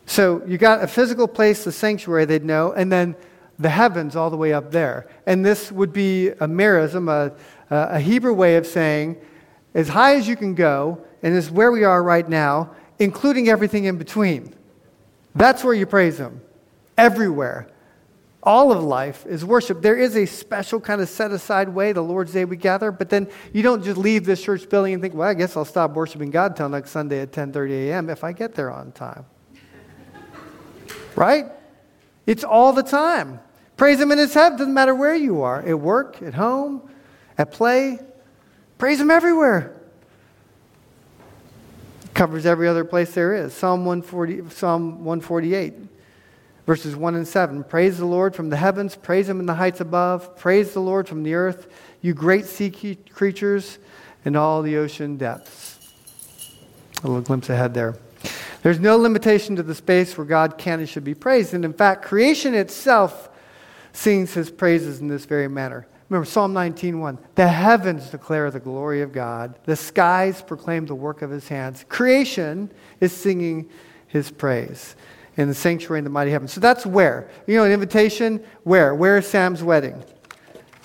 So 0.07 0.43
you 0.47 0.57
got 0.57 0.83
a 0.83 0.87
physical 0.87 1.29
place, 1.29 1.63
the 1.63 1.73
sanctuary, 1.73 2.25
they'd 2.25 2.43
know, 2.43 2.73
and 2.73 2.91
then 2.91 3.17
the 3.59 3.69
heavens 3.69 4.17
all 4.17 4.31
the 4.31 4.39
way 4.39 4.55
up 4.55 4.71
there. 4.71 5.11
And 5.27 5.45
this 5.45 5.71
would 5.71 5.93
be 5.93 6.29
a 6.29 6.49
merism, 6.49 7.11
a, 7.11 7.37
a 7.69 8.01
Hebrew 8.01 8.33
way 8.33 8.57
of 8.57 8.67
saying, 8.67 9.19
as 9.77 9.89
high 9.89 10.17
as 10.17 10.27
you 10.27 10.37
can 10.37 10.55
go, 10.55 11.05
and 11.23 11.37
is 11.37 11.51
where 11.51 11.71
we 11.71 11.85
are 11.85 12.03
right 12.03 12.27
now, 12.27 12.75
including 12.99 13.51
everything 13.51 13.85
in 13.85 13.99
between. 13.99 14.55
That's 15.35 15.63
where 15.63 15.75
you 15.75 15.85
praise 15.85 16.19
Him. 16.19 16.41
Everywhere. 16.97 17.69
All 18.43 18.73
of 18.73 18.83
life 18.83 19.27
is 19.27 19.45
worship. 19.45 19.83
There 19.83 19.99
is 19.99 20.17
a 20.17 20.25
special 20.25 20.81
kind 20.81 21.03
of 21.03 21.11
set 21.11 21.31
aside 21.31 21.69
way, 21.69 21.93
the 21.93 22.01
Lord's 22.01 22.33
Day 22.33 22.47
we 22.47 22.57
gather, 22.57 22.91
but 22.91 23.11
then 23.11 23.29
you 23.53 23.63
don't 23.63 23.85
just 23.85 23.99
leave 23.99 24.25
this 24.25 24.43
church 24.43 24.67
building 24.67 24.95
and 24.95 25.03
think, 25.03 25.15
well, 25.15 25.29
I 25.29 25.35
guess 25.35 25.59
I'll 25.59 25.67
stop 25.67 25.93
worshiping 25.93 26.31
God 26.31 26.53
until 26.53 26.71
next 26.71 26.91
Sunday 26.91 27.21
at 27.21 27.33
10:30 27.33 27.89
a.m. 27.89 28.09
if 28.09 28.25
I 28.25 28.33
get 28.33 28.55
there 28.55 28.71
on 28.71 28.93
time. 28.93 29.27
right? 31.17 31.47
It's 32.27 32.45
all 32.45 32.73
the 32.73 32.83
time. 32.83 33.41
Praise 33.77 34.01
Him 34.01 34.11
in 34.11 34.17
His 34.17 34.33
heaven. 34.33 34.57
Doesn't 34.57 34.73
matter 34.73 34.95
where 34.95 35.15
you 35.15 35.43
are 35.43 35.61
at 35.61 35.79
work, 35.79 36.23
at 36.23 36.33
home, 36.33 36.89
at 37.37 37.51
play. 37.51 37.99
Praise 38.79 39.01
Him 39.01 39.11
everywhere 39.11 39.77
covers 42.17 42.47
every 42.47 42.67
other 42.67 42.85
place 42.85 43.15
there 43.15 43.35
is. 43.35 43.53
Psalm 43.53 43.85
140, 43.85 44.49
Psalm 44.51 45.05
148, 45.05 45.75
verses 46.65 46.97
1 46.97 47.15
and 47.15 47.29
7. 47.29 47.63
Praise 47.63 47.99
the 47.99 48.07
Lord 48.07 48.35
from 48.35 48.49
the 48.49 48.57
heavens, 48.57 48.97
praise 48.97 49.29
him 49.29 49.39
in 49.39 49.47
the 49.47 49.55
heights 49.55 49.81
above, 49.81 50.37
praise 50.37 50.73
the 50.73 50.81
Lord 50.81 51.07
from 51.07 51.23
the 51.23 51.35
earth, 51.35 51.69
you 52.01 52.15
great 52.15 52.47
sea 52.47 52.71
creatures 53.13 53.79
and 54.25 54.37
all 54.37 54.63
the 54.63 54.79
ocean 54.79 55.17
depths. 55.17 55.79
A 57.05 57.07
little 57.07 57.23
glimpse 57.23 57.51
ahead 57.51 57.75
there. 57.75 57.95
There's 58.63 58.81
no 58.81 58.97
limitation 58.97 59.55
to 59.57 59.63
the 59.63 59.75
space 59.75 60.17
where 60.17 60.27
God 60.27 60.57
can 60.59 60.81
and 60.81 60.89
should 60.89 61.05
be 61.05 61.15
praised. 61.15 61.53
And 61.55 61.65
in 61.65 61.75
fact, 61.75 62.03
creation 62.03 62.55
itself 62.55 63.29
sings 63.93 64.33
his 64.33 64.51
praises 64.51 65.01
in 65.01 65.09
this 65.09 65.27
very 65.27 65.49
manner. 65.49 65.87
Remember 66.09 66.27
Psalm 66.27 66.53
19:1. 66.53 67.19
The 67.35 67.49
heavens 67.49 68.11
declare 68.11 68.51
the 68.51 68.61
glory 68.61 69.03
of 69.03 69.13
God. 69.13 69.59
The 69.65 69.77
skies 69.77 70.41
proclaim 70.41 70.87
the 70.87 70.95
work 70.95 71.23
of 71.23 71.31
his 71.31 71.49
hands. 71.49 71.85
Creation 71.89 72.71
is 73.01 73.13
singing 73.13 73.69
his 74.07 74.31
praise 74.31 74.95
in 75.37 75.49
the 75.49 75.55
sanctuary 75.55 75.99
in 75.99 76.05
the 76.05 76.11
mighty 76.11 76.31
heavens. 76.31 76.53
So 76.53 76.61
that's 76.61 76.87
where. 76.87 77.29
You 77.47 77.57
know, 77.57 77.65
an 77.65 77.73
invitation, 77.73 78.43
where? 78.63 78.95
Where 78.95 79.19
is 79.19 79.27
Sam's 79.27 79.63
wedding? 79.63 80.03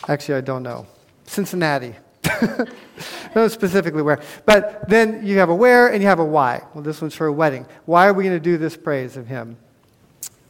Actually, 0.07 0.35
I 0.35 0.41
don't 0.41 0.63
know. 0.63 0.87
Cincinnati. 1.25 1.95
no 3.35 3.47
specifically 3.47 4.01
where. 4.01 4.19
But 4.45 4.89
then 4.89 5.25
you 5.25 5.37
have 5.37 5.49
a 5.49 5.55
where 5.55 5.91
and 5.91 6.01
you 6.01 6.07
have 6.07 6.19
a 6.19 6.25
why. 6.25 6.63
Well, 6.73 6.83
this 6.83 6.99
one's 6.99 7.15
for 7.15 7.27
a 7.27 7.33
wedding. 7.33 7.67
Why 7.85 8.07
are 8.07 8.13
we 8.13 8.23
going 8.23 8.35
to 8.35 8.43
do 8.43 8.57
this 8.57 8.75
praise 8.75 9.17
of 9.17 9.27
him? 9.27 9.57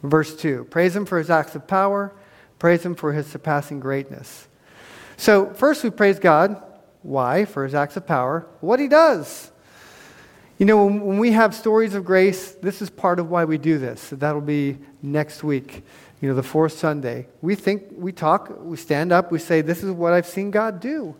Verse 0.01 0.35
2 0.35 0.67
Praise 0.69 0.95
him 0.95 1.05
for 1.05 1.17
his 1.17 1.29
acts 1.29 1.55
of 1.55 1.67
power, 1.67 2.13
praise 2.57 2.83
him 2.83 2.95
for 2.95 3.13
his 3.13 3.27
surpassing 3.27 3.79
greatness. 3.79 4.47
So, 5.21 5.53
first 5.53 5.83
we 5.83 5.91
praise 5.91 6.17
God. 6.17 6.63
Why? 7.03 7.45
For 7.45 7.63
his 7.63 7.75
acts 7.75 7.95
of 7.95 8.07
power. 8.07 8.47
What 8.59 8.79
he 8.79 8.87
does. 8.87 9.51
You 10.57 10.65
know, 10.65 10.83
when, 10.87 11.19
we 11.19 11.33
have 11.33 11.53
stories 11.53 11.93
of 11.93 12.03
grace, 12.03 12.53
this 12.53 12.81
is 12.81 12.89
part 12.89 13.19
of 13.19 13.29
why 13.29 13.45
we 13.45 13.59
do 13.59 13.77
this. 13.77 14.09
That'll 14.09 14.41
be 14.41 14.79
next 15.03 15.43
week, 15.43 15.83
you 16.21 16.29
know, 16.29 16.33
the 16.33 16.41
fourth 16.41 16.73
Sunday. 16.73 17.27
We 17.39 17.53
think, 17.53 17.83
we 17.91 18.11
talk, 18.11 18.51
we 18.61 18.77
stand 18.77 19.11
up, 19.11 19.31
we 19.31 19.37
say, 19.37 19.61
This 19.61 19.83
is 19.83 19.91
what 19.91 20.11
I've 20.11 20.25
seen 20.25 20.49
God 20.49 20.79
do 20.79 21.15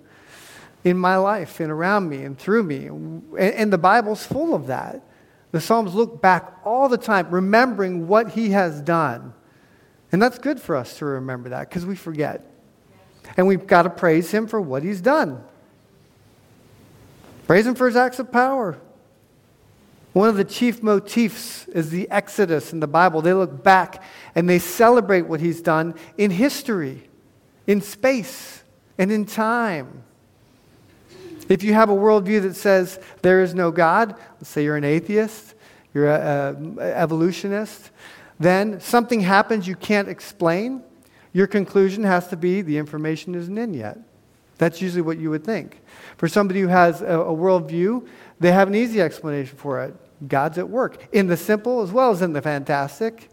in 0.84 0.98
my 0.98 1.18
life 1.18 1.60
and 1.60 1.72
around 1.72 2.10
me 2.10 2.24
and 2.24 2.36
through 2.36 2.64
me. 2.64 2.88
And, 2.88 3.36
and 3.38 3.72
the 3.72 3.78
Bible's 3.78 4.26
full 4.26 4.56
of 4.56 4.66
that. 4.66 5.04
The 5.52 5.62
Psalms 5.62 5.94
look 5.94 6.24
back 6.24 6.58
all 6.66 6.90
the 6.90 6.98
time, 6.98 7.30
remembering 7.30 8.08
what 8.08 8.32
he 8.32 8.50
has 8.50 8.82
done. 8.82 9.36
And 10.12 10.20
that's 10.20 10.40
good 10.40 10.60
for 10.60 10.76
us 10.76 10.98
to 10.98 11.06
remember 11.06 11.50
that 11.50 11.70
because 11.70 11.86
we 11.86 11.96
forget. 11.96 12.51
And 13.38 13.48
we've 13.48 13.66
got 13.68 13.84
to 13.84 13.90
praise 13.90 14.32
him 14.32 14.48
for 14.48 14.60
what 14.60 14.84
he's 14.84 15.02
done. 15.02 15.44
Praise 17.48 17.66
him 17.66 17.76
for 17.76 17.88
his 17.88 17.96
acts 17.96 18.20
of 18.20 18.32
power. 18.32 18.78
One 20.14 20.28
of 20.28 20.36
the 20.36 20.44
chief 20.44 20.84
motifs 20.84 21.68
is 21.70 21.90
the 21.90 22.10
Exodus 22.10 22.74
in 22.74 22.82
the 22.82 22.88
Bible. 22.88 23.22
They 23.22 23.34
look 23.34 23.64
back 23.64 24.04
and 24.36 24.50
they 24.50 24.60
celebrate 24.60 25.22
what 25.22 25.40
he's 25.40 25.62
done 25.62 25.96
in 26.18 26.32
history, 26.32 27.08
in 27.66 27.82
space, 27.82 28.64
and 28.98 29.12
in 29.12 29.26
time. 29.26 30.04
If 31.48 31.64
you 31.64 31.74
have 31.74 31.90
a 31.90 31.96
worldview 31.96 32.42
that 32.44 32.56
says 32.56 33.00
there 33.22 33.42
is 33.42 33.54
no 33.54 33.72
God, 33.72 34.16
let's 34.40 34.50
say 34.50 34.64
you're 34.64 34.78
an 34.78 34.84
atheist, 34.84 35.56
you're 35.94 36.10
an 36.10 36.78
evolutionist, 36.80 37.90
then 38.40 38.80
something 38.80 39.22
happens 39.22 39.68
you 39.68 39.76
can't 39.76 40.10
explain 40.10 40.84
your 41.34 41.48
conclusion 41.48 42.04
has 42.04 42.28
to 42.30 42.38
be 42.38 42.62
the 42.62 42.78
information 42.78 43.36
isn't 43.36 43.58
in 43.58 43.74
yet. 43.74 43.98
That's 44.58 44.82
usually 44.82 45.02
what 45.02 45.18
you 45.18 45.30
would 45.30 45.44
think. 45.44 45.80
For 46.18 46.28
somebody 46.28 46.62
who 46.62 46.68
has 46.68 47.02
a, 47.02 47.20
a 47.20 47.36
worldview, 47.36 48.08
they 48.40 48.52
have 48.52 48.68
an 48.68 48.76
easy 48.76 49.02
explanation 49.02 49.58
for 49.58 49.84
it. 49.84 49.96
God's 50.28 50.58
at 50.58 50.70
work 50.70 51.08
in 51.12 51.28
the 51.28 51.38
simple 51.38 51.82
as 51.82 51.92
well 51.92 52.12
as 52.12 52.22
in 52.22 52.34
the 52.34 52.42
fantastic. 52.42 53.30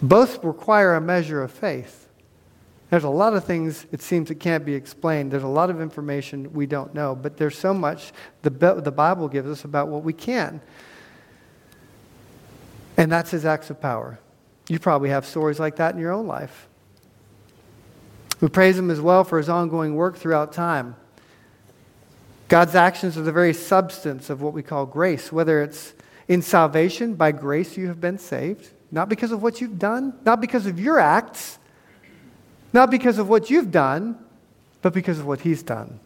Both 0.00 0.44
require 0.44 0.94
a 0.94 1.00
measure 1.00 1.42
of 1.42 1.50
faith. 1.50 2.08
There's 2.90 3.04
a 3.04 3.10
lot 3.10 3.34
of 3.34 3.44
things 3.44 3.86
it 3.90 4.00
seems 4.00 4.28
that 4.28 4.36
can't 4.36 4.64
be 4.64 4.74
explained. 4.74 5.30
There's 5.30 5.42
a 5.42 5.48
lot 5.48 5.70
of 5.70 5.80
information 5.80 6.52
we 6.52 6.66
don't 6.66 6.94
know, 6.94 7.14
but 7.14 7.36
there's 7.36 7.58
so 7.58 7.74
much 7.74 8.12
the, 8.42 8.50
the 8.50 8.92
Bible 8.92 9.28
gives 9.28 9.50
us 9.50 9.64
about 9.64 9.88
what 9.88 10.04
we 10.04 10.12
can. 10.12 10.60
And 12.96 13.12
that's 13.12 13.30
his 13.30 13.44
acts 13.44 13.70
of 13.70 13.80
power. 13.80 14.18
You 14.68 14.78
probably 14.78 15.10
have 15.10 15.26
stories 15.26 15.58
like 15.58 15.76
that 15.76 15.94
in 15.94 16.00
your 16.00 16.12
own 16.12 16.26
life. 16.26 16.68
We 18.40 18.48
praise 18.48 18.78
him 18.78 18.90
as 18.90 19.00
well 19.00 19.24
for 19.24 19.38
his 19.38 19.48
ongoing 19.48 19.94
work 19.96 20.16
throughout 20.16 20.52
time. 20.52 20.94
God's 22.48 22.74
actions 22.74 23.18
are 23.18 23.22
the 23.22 23.32
very 23.32 23.52
substance 23.52 24.30
of 24.30 24.40
what 24.40 24.52
we 24.52 24.62
call 24.62 24.86
grace, 24.86 25.32
whether 25.32 25.62
it's 25.62 25.94
in 26.28 26.42
salvation, 26.42 27.14
by 27.14 27.32
grace 27.32 27.76
you 27.76 27.88
have 27.88 28.00
been 28.00 28.18
saved, 28.18 28.70
not 28.90 29.08
because 29.08 29.32
of 29.32 29.42
what 29.42 29.60
you've 29.60 29.78
done, 29.78 30.14
not 30.24 30.40
because 30.40 30.66
of 30.66 30.78
your 30.78 30.98
acts, 30.98 31.58
not 32.72 32.90
because 32.90 33.18
of 33.18 33.28
what 33.28 33.50
you've 33.50 33.70
done, 33.70 34.18
but 34.82 34.92
because 34.92 35.18
of 35.18 35.26
what 35.26 35.40
he's 35.40 35.62
done. 35.62 35.98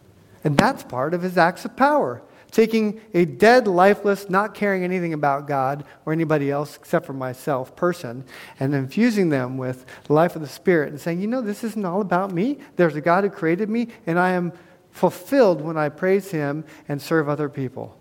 And 0.45 0.57
that's 0.57 0.83
part 0.83 1.15
of 1.15 1.23
his 1.23 1.37
acts 1.37 1.65
of 1.65 1.77
power 1.77 2.23
taking 2.53 3.01
a 3.15 3.25
dead, 3.25 3.67
lifeless, 3.67 4.31
not 4.31 4.55
caring 4.55 4.85
anything 4.85 5.15
about 5.15 5.49
God 5.49 5.85
or 6.05 6.13
anybody 6.13 6.51
else 6.51 6.77
except 6.77 7.07
for 7.07 7.15
myself 7.15 7.75
person, 7.75 8.25
and 8.61 8.75
infusing 8.75 9.31
them 9.31 9.57
with 9.57 9.85
the 10.05 10.13
life 10.13 10.37
of 10.37 10.43
the 10.43 10.49
Spirit 10.49 10.91
and 10.91 11.01
saying, 11.01 11.21
you 11.21 11.27
know, 11.27 11.41
this 11.41 11.65
isn't 11.65 11.85
all 11.85 12.03
about 12.03 12.31
me. 12.31 12.59
There's 12.77 12.95
a 12.95 13.01
God 13.01 13.25
who 13.25 13.31
created 13.31 13.69
me, 13.69 13.89
and 14.07 14.19
I 14.19 14.33
am 14.33 14.53
fulfilled 14.91 15.63
when 15.63 15.79
I 15.79 15.89
praise 15.89 16.31
Him 16.31 16.65
and 16.89 17.01
serve 17.01 17.29
other 17.29 17.49
people. 17.49 17.99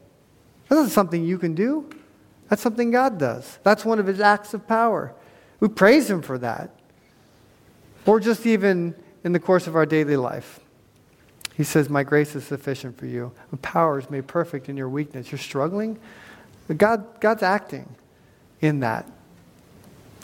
That's 0.67 0.81
not 0.81 0.91
something 0.91 1.23
you 1.23 1.37
can 1.37 1.55
do. 1.55 1.89
That's 2.49 2.61
something 2.61 2.91
God 2.91 3.17
does. 3.17 3.59
That's 3.63 3.85
one 3.85 3.99
of 3.99 4.05
His 4.05 4.19
acts 4.19 4.53
of 4.53 4.67
power. 4.67 5.13
We 5.61 5.69
praise 5.69 6.09
Him 6.09 6.21
for 6.21 6.37
that. 6.39 6.75
Or 8.05 8.19
just 8.19 8.45
even 8.45 8.95
in 9.23 9.31
the 9.31 9.39
course 9.39 9.67
of 9.67 9.75
our 9.77 9.85
daily 9.85 10.17
life. 10.17 10.59
He 11.61 11.65
says, 11.65 11.91
My 11.91 12.01
grace 12.01 12.35
is 12.35 12.43
sufficient 12.43 12.97
for 12.97 13.05
you. 13.05 13.31
My 13.51 13.59
power 13.61 13.99
is 13.99 14.09
made 14.09 14.25
perfect 14.25 14.67
in 14.67 14.75
your 14.75 14.89
weakness. 14.89 15.31
You're 15.31 15.37
struggling? 15.37 15.99
God, 16.75 17.19
God's 17.19 17.43
acting 17.43 17.87
in 18.61 18.79
that. 18.79 19.07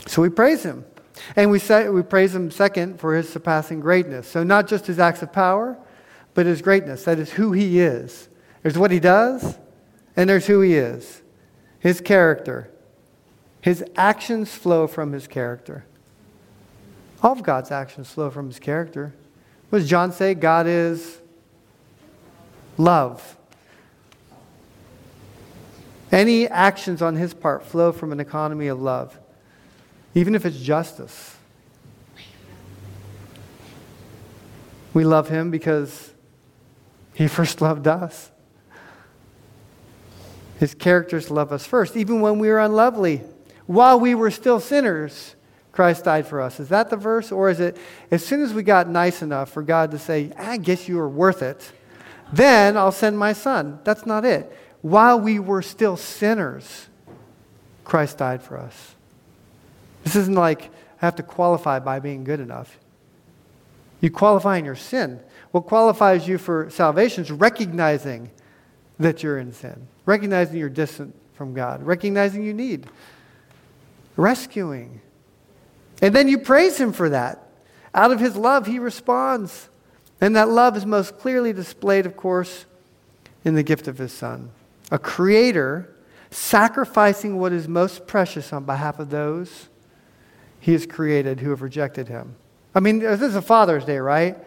So 0.07 0.23
we 0.23 0.29
praise 0.29 0.63
him. 0.63 0.83
And 1.35 1.51
we, 1.51 1.59
say, 1.59 1.89
we 1.89 2.01
praise 2.01 2.33
him 2.33 2.49
second 2.49 2.99
for 2.99 3.15
his 3.15 3.29
surpassing 3.29 3.81
greatness. 3.81 4.27
So 4.27 4.41
not 4.41 4.67
just 4.67 4.87
his 4.87 4.97
acts 4.97 5.21
of 5.21 5.31
power, 5.31 5.77
but 6.33 6.47
his 6.47 6.63
greatness. 6.63 7.03
That 7.03 7.19
is 7.19 7.33
who 7.33 7.51
he 7.51 7.81
is. 7.81 8.29
There's 8.63 8.75
what 8.79 8.89
he 8.89 8.99
does, 8.99 9.59
and 10.15 10.27
there's 10.27 10.47
who 10.47 10.61
he 10.61 10.73
is. 10.73 11.21
His 11.77 12.01
character. 12.01 12.71
His 13.61 13.85
actions 13.95 14.55
flow 14.55 14.87
from 14.87 15.11
his 15.11 15.27
character. 15.27 15.85
All 17.21 17.33
of 17.33 17.43
God's 17.43 17.69
actions 17.69 18.09
flow 18.09 18.31
from 18.31 18.47
his 18.47 18.57
character. 18.57 19.13
What 19.69 19.77
does 19.77 19.87
John 19.87 20.11
say? 20.11 20.33
God 20.33 20.65
is 20.65 21.19
love. 22.77 23.37
Any 26.11 26.47
actions 26.47 27.01
on 27.01 27.15
his 27.15 27.33
part 27.33 27.63
flow 27.63 27.91
from 27.91 28.11
an 28.11 28.19
economy 28.19 28.67
of 28.67 28.81
love, 28.81 29.19
even 30.15 30.35
if 30.35 30.45
it's 30.45 30.57
justice. 30.57 31.35
We 34.93 35.03
love 35.03 35.29
him 35.29 35.51
because 35.51 36.13
he 37.13 37.27
first 37.27 37.61
loved 37.61 37.87
us. 37.87 38.31
His 40.59 40.73
characters 40.73 41.29
love 41.29 41.51
us 41.51 41.65
first, 41.65 41.95
even 41.95 42.21
when 42.21 42.39
we 42.39 42.49
were 42.49 42.59
unlovely, 42.59 43.21
while 43.67 43.99
we 43.99 44.15
were 44.15 44.31
still 44.31 44.59
sinners. 44.59 45.35
Christ 45.71 46.05
died 46.05 46.25
for 46.25 46.41
us. 46.41 46.59
Is 46.59 46.69
that 46.69 46.89
the 46.89 46.95
verse? 46.95 47.31
Or 47.31 47.51
is 47.51 47.59
it 47.59 47.77
as 48.09 48.25
soon 48.25 48.41
as 48.41 48.51
we 48.51 48.63
got 48.63 48.89
nice 48.89 49.21
enough 49.21 49.51
for 49.51 49.61
God 49.61 49.91
to 49.91 49.99
say, 49.99 50.31
I 50.35 50.57
guess 50.57 50.87
you 50.87 50.97
were 50.97 51.07
worth 51.07 51.43
it, 51.43 51.71
then 52.31 52.77
I'll 52.77 52.91
send 52.91 53.17
my 53.17 53.33
son? 53.33 53.79
That's 53.83 54.05
not 54.05 54.25
it. 54.25 54.51
While 54.81 55.19
we 55.19 55.39
were 55.39 55.61
still 55.61 55.97
sinners, 55.97 56.87
Christ 57.83 58.17
died 58.17 58.43
for 58.43 58.57
us. 58.57 58.95
This 60.03 60.15
isn't 60.15 60.35
like 60.35 60.63
I 61.01 61.05
have 61.05 61.15
to 61.17 61.23
qualify 61.23 61.79
by 61.79 61.99
being 61.99 62.23
good 62.23 62.39
enough. 62.39 62.77
You 64.01 64.11
qualify 64.11 64.57
in 64.57 64.65
your 64.65 64.75
sin. 64.75 65.19
What 65.51 65.61
qualifies 65.61 66.27
you 66.27 66.37
for 66.37 66.69
salvation 66.69 67.23
is 67.23 67.31
recognizing 67.31 68.29
that 68.99 69.23
you're 69.23 69.39
in 69.39 69.53
sin, 69.53 69.87
recognizing 70.05 70.57
you're 70.57 70.69
distant 70.69 71.15
from 71.33 71.53
God, 71.53 71.83
recognizing 71.83 72.43
you 72.43 72.53
need 72.53 72.87
rescuing. 74.17 74.99
And 76.01 76.13
then 76.13 76.27
you 76.27 76.39
praise 76.39 76.77
him 76.77 76.91
for 76.91 77.09
that. 77.09 77.47
Out 77.93 78.11
of 78.11 78.19
his 78.19 78.35
love, 78.35 78.65
he 78.65 78.79
responds. 78.79 79.69
And 80.19 80.35
that 80.35 80.49
love 80.49 80.75
is 80.75 80.85
most 80.85 81.19
clearly 81.19 81.53
displayed, 81.53 82.05
of 82.05 82.17
course, 82.17 82.65
in 83.45 83.55
the 83.55 83.63
gift 83.63 83.87
of 83.87 83.97
his 83.97 84.11
son. 84.11 84.49
A 84.91 84.97
creator 84.97 85.93
sacrificing 86.31 87.37
what 87.37 87.53
is 87.53 87.67
most 87.67 88.07
precious 88.07 88.51
on 88.51 88.65
behalf 88.65 88.99
of 88.99 89.09
those 89.09 89.69
he 90.59 90.73
has 90.73 90.85
created 90.85 91.39
who 91.39 91.51
have 91.51 91.61
rejected 91.61 92.07
him. 92.07 92.35
I 92.73 92.79
mean, 92.79 92.99
this 92.99 93.21
is 93.21 93.35
a 93.35 93.41
Father's 93.41 93.85
Day, 93.85 93.99
right? 93.99 94.37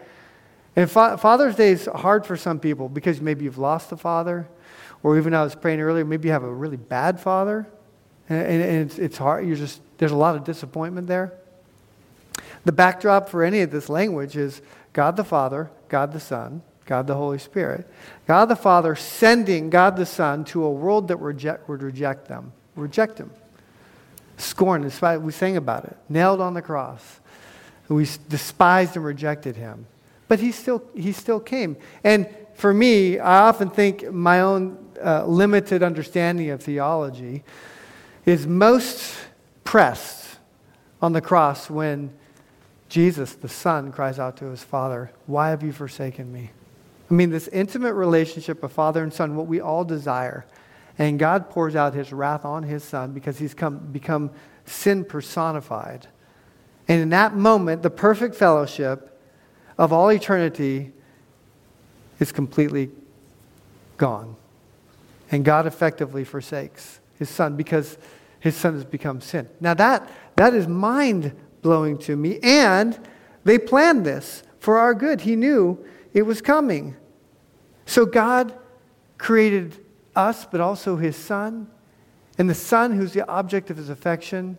And 0.75 0.89
Fa- 0.89 1.17
Father's 1.17 1.55
Day 1.55 1.71
is 1.71 1.87
hard 1.87 2.25
for 2.25 2.37
some 2.37 2.59
people 2.59 2.89
because 2.89 3.19
maybe 3.19 3.45
you've 3.45 3.57
lost 3.57 3.91
a 3.91 3.97
father, 3.97 4.47
or 5.03 5.17
even 5.17 5.33
I 5.33 5.43
was 5.43 5.55
praying 5.55 5.81
earlier, 5.81 6.05
maybe 6.05 6.27
you 6.27 6.33
have 6.33 6.43
a 6.43 6.53
really 6.53 6.77
bad 6.77 7.19
father, 7.19 7.67
and, 8.29 8.61
and 8.61 8.89
it's, 8.89 8.99
it's 8.99 9.17
hard. 9.17 9.45
You're 9.47 9.57
just, 9.57 9.81
there's 9.97 10.11
a 10.11 10.17
lot 10.17 10.35
of 10.35 10.43
disappointment 10.43 11.07
there. 11.07 11.33
The 12.63 12.71
backdrop 12.71 13.27
for 13.27 13.43
any 13.43 13.61
of 13.61 13.71
this 13.71 13.89
language 13.89 14.37
is 14.37 14.61
God 14.93 15.15
the 15.15 15.23
Father, 15.23 15.71
God 15.89 16.11
the 16.11 16.19
Son, 16.19 16.61
God 16.85 17.07
the 17.07 17.15
Holy 17.15 17.37
Spirit. 17.37 17.89
God 18.27 18.45
the 18.45 18.55
Father 18.55 18.95
sending 18.95 19.69
God 19.69 19.95
the 19.95 20.05
Son 20.05 20.43
to 20.45 20.63
a 20.63 20.71
world 20.71 21.07
that 21.07 21.17
reject, 21.17 21.69
would 21.69 21.81
reject 21.81 22.27
them, 22.27 22.51
reject 22.75 23.17
him. 23.17 23.31
Scorned, 24.37 24.83
we 25.23 25.31
sang 25.31 25.57
about 25.57 25.85
it, 25.85 25.97
nailed 26.09 26.41
on 26.41 26.53
the 26.53 26.61
cross. 26.61 27.19
We 27.87 28.07
despised 28.29 28.95
and 28.95 29.05
rejected 29.05 29.55
him. 29.55 29.85
But 30.27 30.39
he 30.39 30.51
still, 30.51 30.83
he 30.95 31.11
still 31.11 31.39
came. 31.39 31.75
And 32.03 32.27
for 32.55 32.73
me, 32.73 33.19
I 33.19 33.47
often 33.47 33.69
think 33.69 34.11
my 34.11 34.41
own 34.41 34.77
uh, 35.03 35.25
limited 35.25 35.83
understanding 35.83 36.49
of 36.51 36.61
theology 36.61 37.43
is 38.25 38.47
most 38.47 39.15
pressed 39.63 40.37
on 41.01 41.13
the 41.13 41.21
cross 41.21 41.69
when 41.69 42.13
Jesus, 42.91 43.35
the 43.35 43.47
Son, 43.47 43.89
cries 43.93 44.19
out 44.19 44.35
to 44.35 44.47
his 44.47 44.65
Father, 44.65 45.11
Why 45.25 45.51
have 45.51 45.63
you 45.63 45.71
forsaken 45.71 46.29
me? 46.29 46.51
I 47.09 47.13
mean, 47.13 47.29
this 47.29 47.47
intimate 47.47 47.93
relationship 47.93 48.61
of 48.63 48.73
Father 48.73 49.01
and 49.01 49.13
Son, 49.13 49.37
what 49.37 49.47
we 49.47 49.61
all 49.61 49.85
desire. 49.85 50.45
And 50.99 51.17
God 51.17 51.49
pours 51.49 51.73
out 51.73 51.93
his 51.93 52.11
wrath 52.11 52.43
on 52.43 52.63
his 52.63 52.83
Son 52.83 53.13
because 53.13 53.39
he's 53.39 53.53
come, 53.53 53.77
become 53.93 54.29
sin 54.65 55.05
personified. 55.05 56.07
And 56.89 57.01
in 57.01 57.09
that 57.11 57.33
moment, 57.33 57.81
the 57.81 57.89
perfect 57.89 58.35
fellowship 58.35 59.17
of 59.77 59.93
all 59.93 60.11
eternity 60.11 60.91
is 62.19 62.33
completely 62.33 62.89
gone. 63.95 64.35
And 65.31 65.45
God 65.45 65.65
effectively 65.65 66.25
forsakes 66.25 66.99
his 67.17 67.29
Son 67.29 67.55
because 67.55 67.97
his 68.41 68.53
Son 68.57 68.73
has 68.73 68.83
become 68.83 69.21
sin. 69.21 69.47
Now, 69.61 69.75
that, 69.75 70.11
that 70.35 70.53
is 70.53 70.67
mind 70.67 71.33
blowing 71.61 71.97
to 71.99 72.15
me. 72.15 72.39
And 72.41 72.99
they 73.43 73.57
planned 73.57 74.05
this 74.05 74.43
for 74.59 74.77
our 74.77 74.93
good. 74.93 75.21
He 75.21 75.35
knew 75.35 75.83
it 76.13 76.23
was 76.23 76.41
coming. 76.41 76.95
So 77.85 78.05
God 78.05 78.53
created 79.17 79.77
us, 80.15 80.45
but 80.45 80.61
also 80.61 80.95
his 80.95 81.15
son. 81.15 81.67
And 82.37 82.49
the 82.49 82.55
son, 82.55 82.93
who's 82.93 83.13
the 83.13 83.27
object 83.27 83.69
of 83.69 83.77
his 83.77 83.89
affection, 83.89 84.57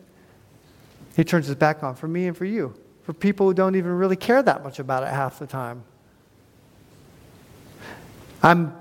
he 1.17 1.25
turns 1.25 1.47
his 1.47 1.57
back 1.57 1.83
on 1.83 1.95
for 1.95 2.09
me 2.09 2.27
and 2.27 2.37
for 2.37 2.45
you, 2.45 2.75
for 3.03 3.13
people 3.13 3.47
who 3.47 3.55
don't 3.55 3.75
even 3.75 3.93
really 3.93 4.17
care 4.17 4.43
that 4.43 4.63
much 4.63 4.79
about 4.79 5.03
it 5.03 5.09
half 5.09 5.39
the 5.39 5.47
time. 5.47 5.85
I'm, 8.43 8.75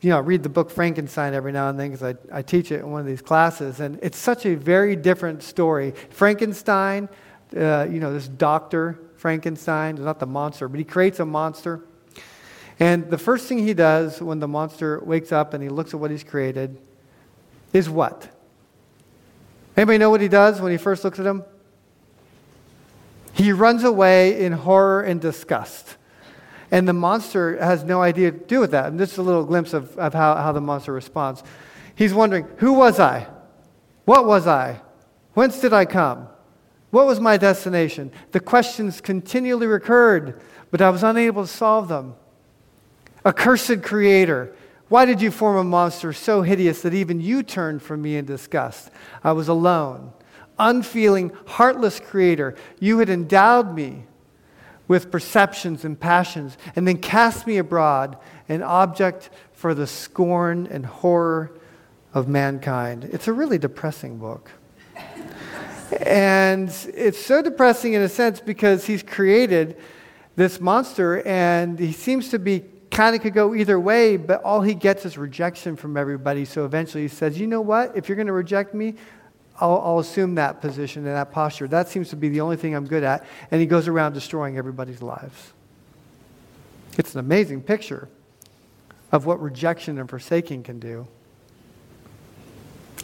you 0.00 0.10
know, 0.10 0.16
I 0.16 0.20
read 0.20 0.42
the 0.42 0.48
book 0.48 0.70
Frankenstein 0.70 1.34
every 1.34 1.52
now 1.52 1.68
and 1.68 1.78
then 1.78 1.90
because 1.90 2.16
I, 2.32 2.38
I 2.38 2.42
teach 2.42 2.72
it 2.72 2.80
in 2.80 2.90
one 2.90 3.00
of 3.00 3.06
these 3.06 3.22
classes, 3.22 3.80
and 3.80 3.98
it's 4.02 4.18
such 4.18 4.46
a 4.46 4.54
very 4.54 4.96
different 4.96 5.42
story. 5.42 5.92
Frankenstein 6.10 7.08
uh, 7.54 7.86
you 7.90 8.00
know, 8.00 8.12
this 8.12 8.28
doctor, 8.28 8.98
Frankenstein, 9.16 9.96
is 9.96 10.04
not 10.04 10.18
the 10.18 10.26
monster, 10.26 10.68
but 10.68 10.78
he 10.78 10.84
creates 10.84 11.20
a 11.20 11.26
monster. 11.26 11.84
And 12.80 13.10
the 13.10 13.18
first 13.18 13.46
thing 13.46 13.58
he 13.58 13.74
does 13.74 14.20
when 14.20 14.40
the 14.40 14.48
monster 14.48 15.00
wakes 15.04 15.30
up 15.32 15.54
and 15.54 15.62
he 15.62 15.68
looks 15.68 15.94
at 15.94 16.00
what 16.00 16.10
he's 16.10 16.24
created 16.24 16.78
is 17.72 17.88
what? 17.88 18.28
Anybody 19.76 19.98
know 19.98 20.10
what 20.10 20.20
he 20.20 20.28
does 20.28 20.60
when 20.60 20.72
he 20.72 20.78
first 20.78 21.04
looks 21.04 21.18
at 21.18 21.26
him? 21.26 21.44
He 23.34 23.52
runs 23.52 23.84
away 23.84 24.44
in 24.44 24.52
horror 24.52 25.02
and 25.02 25.20
disgust. 25.20 25.96
And 26.70 26.88
the 26.88 26.92
monster 26.92 27.62
has 27.62 27.84
no 27.84 28.02
idea 28.02 28.32
to 28.32 28.38
do 28.38 28.60
with 28.60 28.72
that. 28.72 28.86
And 28.86 28.98
this 28.98 29.12
is 29.12 29.18
a 29.18 29.22
little 29.22 29.44
glimpse 29.44 29.72
of, 29.74 29.96
of 29.98 30.12
how, 30.12 30.34
how 30.36 30.52
the 30.52 30.60
monster 30.60 30.92
responds. 30.92 31.42
He's 31.94 32.14
wondering, 32.14 32.46
who 32.58 32.72
was 32.72 32.98
I? 32.98 33.28
What 34.04 34.26
was 34.26 34.46
I? 34.46 34.80
Whence 35.34 35.60
did 35.60 35.72
I 35.72 35.84
come? 35.84 36.28
What 36.92 37.06
was 37.06 37.20
my 37.20 37.38
destination? 37.38 38.12
The 38.32 38.40
questions 38.40 39.00
continually 39.00 39.66
recurred, 39.66 40.38
but 40.70 40.82
I 40.82 40.90
was 40.90 41.02
unable 41.02 41.42
to 41.42 41.48
solve 41.48 41.88
them. 41.88 42.14
Accursed 43.24 43.82
creator, 43.82 44.54
why 44.90 45.06
did 45.06 45.22
you 45.22 45.30
form 45.30 45.56
a 45.56 45.64
monster 45.64 46.12
so 46.12 46.42
hideous 46.42 46.82
that 46.82 46.92
even 46.92 47.18
you 47.18 47.42
turned 47.42 47.80
from 47.80 48.02
me 48.02 48.16
in 48.16 48.26
disgust? 48.26 48.90
I 49.24 49.32
was 49.32 49.48
alone. 49.48 50.12
Unfeeling, 50.58 51.32
heartless 51.46 51.98
creator, 51.98 52.54
you 52.78 52.98
had 52.98 53.08
endowed 53.08 53.74
me 53.74 54.04
with 54.86 55.10
perceptions 55.10 55.86
and 55.86 55.98
passions, 55.98 56.58
and 56.76 56.86
then 56.86 56.98
cast 56.98 57.46
me 57.46 57.56
abroad, 57.56 58.18
an 58.50 58.62
object 58.62 59.30
for 59.54 59.72
the 59.72 59.86
scorn 59.86 60.66
and 60.66 60.84
horror 60.84 61.52
of 62.12 62.28
mankind. 62.28 63.04
It's 63.04 63.28
a 63.28 63.32
really 63.32 63.56
depressing 63.56 64.18
book. 64.18 64.50
And 66.00 66.68
it's 66.94 67.24
so 67.24 67.42
depressing 67.42 67.94
in 67.94 68.02
a 68.02 68.08
sense 68.08 68.40
because 68.40 68.86
he's 68.86 69.02
created 69.02 69.76
this 70.36 70.60
monster 70.60 71.22
and 71.26 71.78
he 71.78 71.92
seems 71.92 72.30
to 72.30 72.38
be 72.38 72.64
kind 72.90 73.16
of 73.16 73.22
could 73.22 73.34
go 73.34 73.54
either 73.54 73.80
way, 73.80 74.16
but 74.16 74.42
all 74.42 74.60
he 74.60 74.74
gets 74.74 75.04
is 75.04 75.18
rejection 75.18 75.76
from 75.76 75.96
everybody. 75.96 76.44
So 76.44 76.64
eventually 76.64 77.02
he 77.02 77.08
says, 77.08 77.38
You 77.38 77.46
know 77.46 77.60
what? 77.60 77.96
If 77.96 78.08
you're 78.08 78.16
going 78.16 78.26
to 78.26 78.32
reject 78.32 78.74
me, 78.74 78.94
I'll, 79.60 79.80
I'll, 79.84 79.98
assume 79.98 80.34
that 80.36 80.60
position 80.60 81.06
and 81.06 81.14
that 81.14 81.30
posture. 81.30 81.68
That 81.68 81.88
seems 81.88 82.10
to 82.10 82.16
be 82.16 82.28
the 82.28 82.40
only 82.40 82.56
thing 82.56 82.74
I'm 82.74 82.86
good 82.86 83.02
at. 83.02 83.24
And 83.50 83.60
he 83.60 83.66
goes 83.66 83.86
around 83.86 84.12
destroying 84.14 84.56
everybody's 84.56 85.02
lives. 85.02 85.52
It's 86.98 87.14
an 87.14 87.20
amazing 87.20 87.62
picture 87.62 88.08
of 89.10 89.26
what 89.26 89.40
rejection 89.40 89.98
and 89.98 90.08
forsaking 90.08 90.62
can 90.62 90.78
do. 90.78 91.06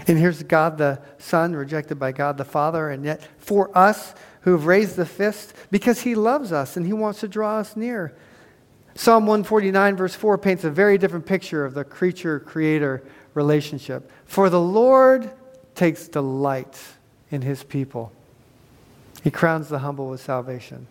And 0.09 0.19
here's 0.19 0.43
God 0.43 0.79
the 0.79 1.01
Son, 1.19 1.55
rejected 1.55 1.99
by 1.99 2.13
God 2.13 2.39
the 2.39 2.45
Father, 2.45 2.89
and 2.89 3.05
yet 3.05 3.23
for 3.37 3.77
us 3.77 4.15
who 4.41 4.53
have 4.53 4.65
raised 4.65 4.97
the 4.97 5.05
fist, 5.05 5.53
because 5.71 6.01
he 6.01 6.15
loves 6.15 6.51
us 6.51 6.77
and 6.77 6.87
he 6.87 6.93
wants 6.95 7.21
to 7.21 7.29
draw 7.29 7.59
us 7.59 7.77
near. 7.77 8.15
Psalm 8.95 9.27
149, 9.27 9.97
verse 9.97 10.15
4, 10.15 10.39
paints 10.39 10.65
a 10.65 10.71
very 10.71 10.97
different 10.97 11.27
picture 11.27 11.65
of 11.65 11.75
the 11.75 11.85
creature 11.85 12.41
creator 12.41 13.03
relationship. 13.35 14.11
For 14.25 14.49
the 14.49 14.61
Lord 14.61 15.31
takes 15.75 16.09
delight 16.09 16.81
in 17.31 17.43
his 17.43 17.63
people, 17.63 18.11
he 19.23 19.31
crowns 19.31 19.69
the 19.69 19.81
humble 19.81 20.09
with 20.09 20.23
salvation. 20.23 20.87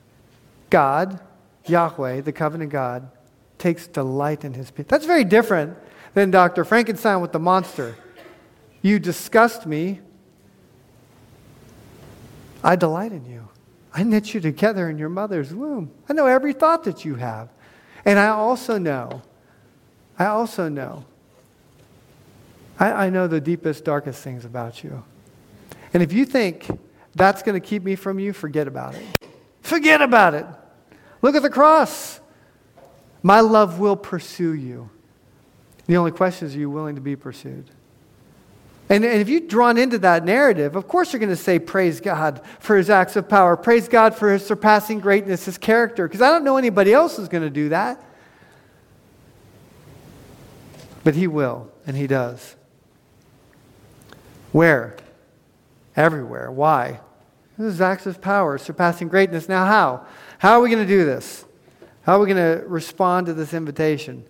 God, 0.70 1.20
Yahweh, 1.66 2.22
the 2.22 2.32
covenant 2.32 2.72
God, 2.72 3.10
takes 3.58 3.88
delight 3.88 4.46
in 4.46 4.54
his 4.54 4.70
people. 4.70 4.90
That's 4.90 5.08
very 5.08 5.24
different 5.24 5.76
than 6.14 6.30
Dr. 6.30 6.64
Frankenstein 6.64 7.22
with 7.22 7.32
the 7.32 7.40
monster. 7.40 7.96
You 8.88 9.00
disgust 9.00 9.66
me. 9.66 10.00
I 12.64 12.78
delight 12.78 13.12
in 13.12 13.26
you. 13.26 13.50
I 13.94 14.04
knit 14.04 14.34
you 14.34 14.40
together 14.40 14.90
in 14.90 14.98
your 14.98 15.10
mother's 15.10 15.54
womb. 15.54 15.92
I 16.08 16.14
know 16.14 16.26
every 16.26 16.54
thought 16.54 16.86
that 16.86 17.04
you 17.04 17.16
have. 17.16 17.50
And 18.06 18.18
I 18.18 18.28
also 18.28 18.78
know, 18.78 19.24
I 20.18 20.28
also 20.28 20.70
know, 20.70 21.04
I, 22.80 23.08
I 23.08 23.10
know 23.10 23.28
the 23.28 23.42
deepest, 23.42 23.84
darkest 23.84 24.24
things 24.24 24.46
about 24.46 24.86
you. 24.86 25.04
And 25.94 26.02
if 26.02 26.14
you 26.14 26.24
think 26.24 26.70
that's 27.14 27.44
going 27.44 27.60
to 27.60 27.68
keep 27.68 27.84
me 27.84 27.98
from 27.98 28.20
you, 28.20 28.32
forget 28.32 28.70
about 28.70 28.96
it. 28.96 29.04
Forget 29.64 30.02
about 30.02 30.34
it. 30.34 30.46
Look 31.22 31.36
at 31.36 31.42
the 31.42 31.50
cross. 31.50 32.22
My 33.22 33.42
love 33.42 33.80
will 33.80 33.98
pursue 33.98 34.54
you. 34.54 34.90
The 35.88 35.98
only 35.98 36.12
question 36.12 36.48
is, 36.48 36.56
are 36.56 36.60
you 36.60 36.70
willing 36.70 36.96
to 36.96 37.02
be 37.02 37.18
pursued? 37.18 37.70
And, 38.90 39.04
and 39.04 39.22
if 39.22 39.28
you're 39.28 39.42
drawn 39.42 39.78
into 39.78 39.98
that 40.00 40.24
narrative, 40.24 40.76
of 40.76 40.88
course 40.88 41.12
you're 41.12 41.20
going 41.20 41.30
to 41.30 41.36
say, 41.36 41.60
Praise 41.60 42.00
God 42.00 42.42
for 42.60 42.78
his 42.78 42.90
acts 42.90 43.16
of 43.16 43.28
power. 43.28 43.58
Praise 43.58 43.88
God 43.88 44.16
for 44.16 44.32
his 44.32 44.46
surpassing 44.46 45.00
greatness, 45.00 45.46
his 45.46 45.58
character. 45.58 46.08
Because 46.08 46.22
I 46.22 46.30
don't 46.30 46.46
know 46.46 46.58
anybody 46.58 46.94
else 46.94 47.18
who's 47.18 47.28
going 47.28 47.44
to 47.44 47.50
do 47.50 47.70
that. 47.70 48.02
But 51.04 51.16
he 51.16 51.28
will, 51.28 51.72
and 51.86 51.98
he 51.98 52.08
does. 52.08 52.56
Where? 54.52 54.96
Everywhere. 55.96 56.52
Why? 56.52 57.02
This 57.58 57.74
is 57.74 57.82
acts 57.82 58.06
of 58.06 58.22
power, 58.22 58.58
surpassing 58.58 59.08
greatness. 59.08 59.50
Now, 59.50 59.66
how? 59.66 60.06
How 60.40 60.54
are 60.54 60.62
we 60.62 60.70
going 60.70 60.86
to 60.86 60.88
do 60.88 61.04
this? 61.06 61.46
How 62.04 62.18
are 62.18 62.20
we 62.20 62.34
going 62.34 62.60
to 62.60 62.66
respond 62.68 63.28
to 63.28 63.34
this 63.34 63.54
invitation? 63.54 64.26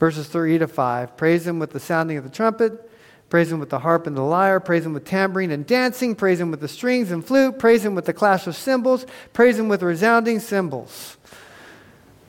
Verses 0.00 0.26
3 0.26 0.58
to 0.58 0.66
5. 0.66 1.16
Praise 1.16 1.46
him 1.46 1.58
with 1.58 1.70
the 1.70 1.80
sounding 1.80 2.16
of 2.16 2.24
the 2.24 2.30
trumpet 2.30 2.85
Praise 3.28 3.50
him 3.50 3.58
with 3.58 3.70
the 3.70 3.80
harp 3.80 4.06
and 4.06 4.16
the 4.16 4.22
lyre. 4.22 4.60
Praise 4.60 4.86
him 4.86 4.92
with 4.92 5.04
tambourine 5.04 5.50
and 5.50 5.66
dancing. 5.66 6.14
Praise 6.14 6.40
him 6.40 6.50
with 6.50 6.60
the 6.60 6.68
strings 6.68 7.10
and 7.10 7.24
flute. 7.24 7.58
Praise 7.58 7.84
him 7.84 7.94
with 7.94 8.04
the 8.04 8.12
clash 8.12 8.46
of 8.46 8.54
cymbals. 8.54 9.04
Praise 9.32 9.58
him 9.58 9.68
with 9.68 9.82
resounding 9.82 10.38
cymbals. 10.38 11.16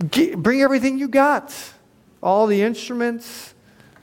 Get, 0.10 0.38
bring 0.38 0.62
everything 0.62 0.97
you 0.97 1.07
got 1.07 1.53
all 2.21 2.47
the 2.47 2.62
instruments, 2.62 3.53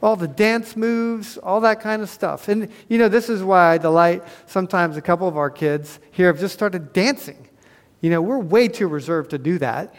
all 0.02 0.16
the 0.16 0.28
dance 0.28 0.76
moves, 0.76 1.36
all 1.38 1.60
that 1.62 1.80
kind 1.80 2.02
of 2.02 2.08
stuff. 2.08 2.48
And, 2.48 2.70
you 2.88 2.98
know, 2.98 3.08
this 3.08 3.28
is 3.28 3.42
why 3.42 3.72
I 3.72 3.78
delight 3.78 4.22
sometimes 4.46 4.96
a 4.96 5.02
couple 5.02 5.26
of 5.26 5.36
our 5.36 5.50
kids 5.50 5.98
here 6.10 6.28
have 6.28 6.38
just 6.38 6.54
started 6.54 6.92
dancing. 6.92 7.48
You 8.00 8.10
know, 8.10 8.22
we're 8.22 8.38
way 8.38 8.68
too 8.68 8.86
reserved 8.86 9.30
to 9.30 9.38
do 9.38 9.58
that. 9.58 9.94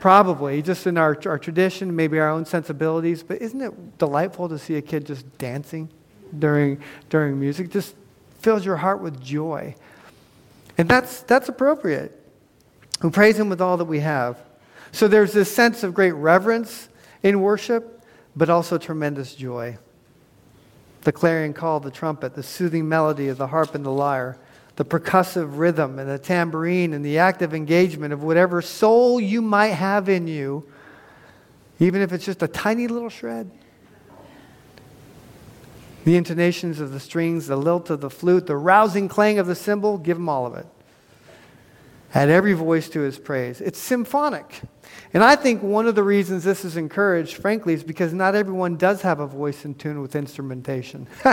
Probably, 0.00 0.62
just 0.62 0.86
in 0.86 0.96
our, 0.96 1.18
our 1.26 1.38
tradition, 1.38 1.96
maybe 1.96 2.20
our 2.20 2.30
own 2.30 2.44
sensibilities. 2.44 3.24
But 3.24 3.42
isn't 3.42 3.60
it 3.60 3.98
delightful 3.98 4.48
to 4.48 4.58
see 4.58 4.76
a 4.76 4.82
kid 4.82 5.06
just 5.06 5.38
dancing? 5.38 5.90
During, 6.36 6.82
during 7.10 7.38
music 7.38 7.70
just 7.70 7.94
fills 8.40 8.64
your 8.64 8.76
heart 8.76 9.00
with 9.00 9.22
joy. 9.22 9.74
And 10.76 10.88
that's, 10.88 11.22
that's 11.22 11.48
appropriate. 11.48 12.14
We 13.02 13.10
praise 13.10 13.38
Him 13.38 13.48
with 13.48 13.60
all 13.60 13.76
that 13.76 13.84
we 13.84 14.00
have. 14.00 14.38
So 14.92 15.08
there's 15.08 15.32
this 15.32 15.54
sense 15.54 15.82
of 15.82 15.94
great 15.94 16.12
reverence 16.12 16.88
in 17.22 17.40
worship, 17.40 18.02
but 18.36 18.48
also 18.48 18.78
tremendous 18.78 19.34
joy. 19.34 19.78
The 21.02 21.12
clarion 21.12 21.52
call 21.52 21.80
the 21.80 21.90
trumpet, 21.90 22.34
the 22.34 22.42
soothing 22.42 22.88
melody 22.88 23.28
of 23.28 23.38
the 23.38 23.46
harp 23.46 23.74
and 23.74 23.84
the 23.84 23.90
lyre, 23.90 24.38
the 24.76 24.84
percussive 24.84 25.58
rhythm 25.58 25.98
and 25.98 26.08
the 26.08 26.18
tambourine 26.18 26.92
and 26.92 27.04
the 27.04 27.18
active 27.18 27.54
engagement 27.54 28.12
of 28.12 28.22
whatever 28.22 28.62
soul 28.62 29.20
you 29.20 29.42
might 29.42 29.68
have 29.68 30.08
in 30.08 30.28
you, 30.28 30.68
even 31.80 32.00
if 32.00 32.12
it's 32.12 32.24
just 32.24 32.42
a 32.42 32.48
tiny 32.48 32.86
little 32.86 33.08
shred. 33.08 33.50
The 36.08 36.16
intonations 36.16 36.80
of 36.80 36.90
the 36.90 37.00
strings, 37.00 37.48
the 37.48 37.56
lilt 37.56 37.90
of 37.90 38.00
the 38.00 38.08
flute, 38.08 38.46
the 38.46 38.56
rousing 38.56 39.08
clang 39.08 39.38
of 39.38 39.46
the 39.46 39.54
cymbal, 39.54 39.98
give 39.98 40.16
him 40.16 40.26
all 40.26 40.46
of 40.46 40.54
it. 40.54 40.64
Add 42.14 42.30
every 42.30 42.54
voice 42.54 42.88
to 42.88 43.00
his 43.00 43.18
praise. 43.18 43.60
It's 43.60 43.78
symphonic. 43.78 44.62
And 45.12 45.22
I 45.22 45.36
think 45.36 45.62
one 45.62 45.86
of 45.86 45.94
the 45.94 46.02
reasons 46.02 46.44
this 46.44 46.64
is 46.64 46.78
encouraged, 46.78 47.36
frankly, 47.36 47.74
is 47.74 47.84
because 47.84 48.14
not 48.14 48.34
everyone 48.34 48.78
does 48.78 49.02
have 49.02 49.20
a 49.20 49.26
voice 49.26 49.66
in 49.66 49.74
tune 49.74 50.00
with 50.00 50.16
instrumentation. 50.16 51.06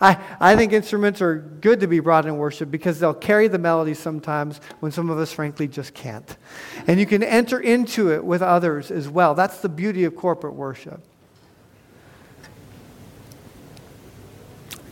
I, 0.00 0.18
I 0.40 0.56
think 0.56 0.72
instruments 0.72 1.20
are 1.20 1.36
good 1.36 1.80
to 1.80 1.86
be 1.86 2.00
brought 2.00 2.24
in 2.24 2.38
worship 2.38 2.70
because 2.70 2.98
they'll 2.98 3.12
carry 3.12 3.48
the 3.48 3.58
melody 3.58 3.92
sometimes 3.92 4.62
when 4.80 4.92
some 4.92 5.10
of 5.10 5.18
us, 5.18 5.30
frankly, 5.30 5.68
just 5.68 5.92
can't. 5.92 6.38
And 6.86 6.98
you 6.98 7.04
can 7.04 7.22
enter 7.22 7.60
into 7.60 8.14
it 8.14 8.24
with 8.24 8.40
others 8.40 8.90
as 8.90 9.10
well. 9.10 9.34
That's 9.34 9.58
the 9.58 9.68
beauty 9.68 10.04
of 10.04 10.16
corporate 10.16 10.54
worship. 10.54 11.02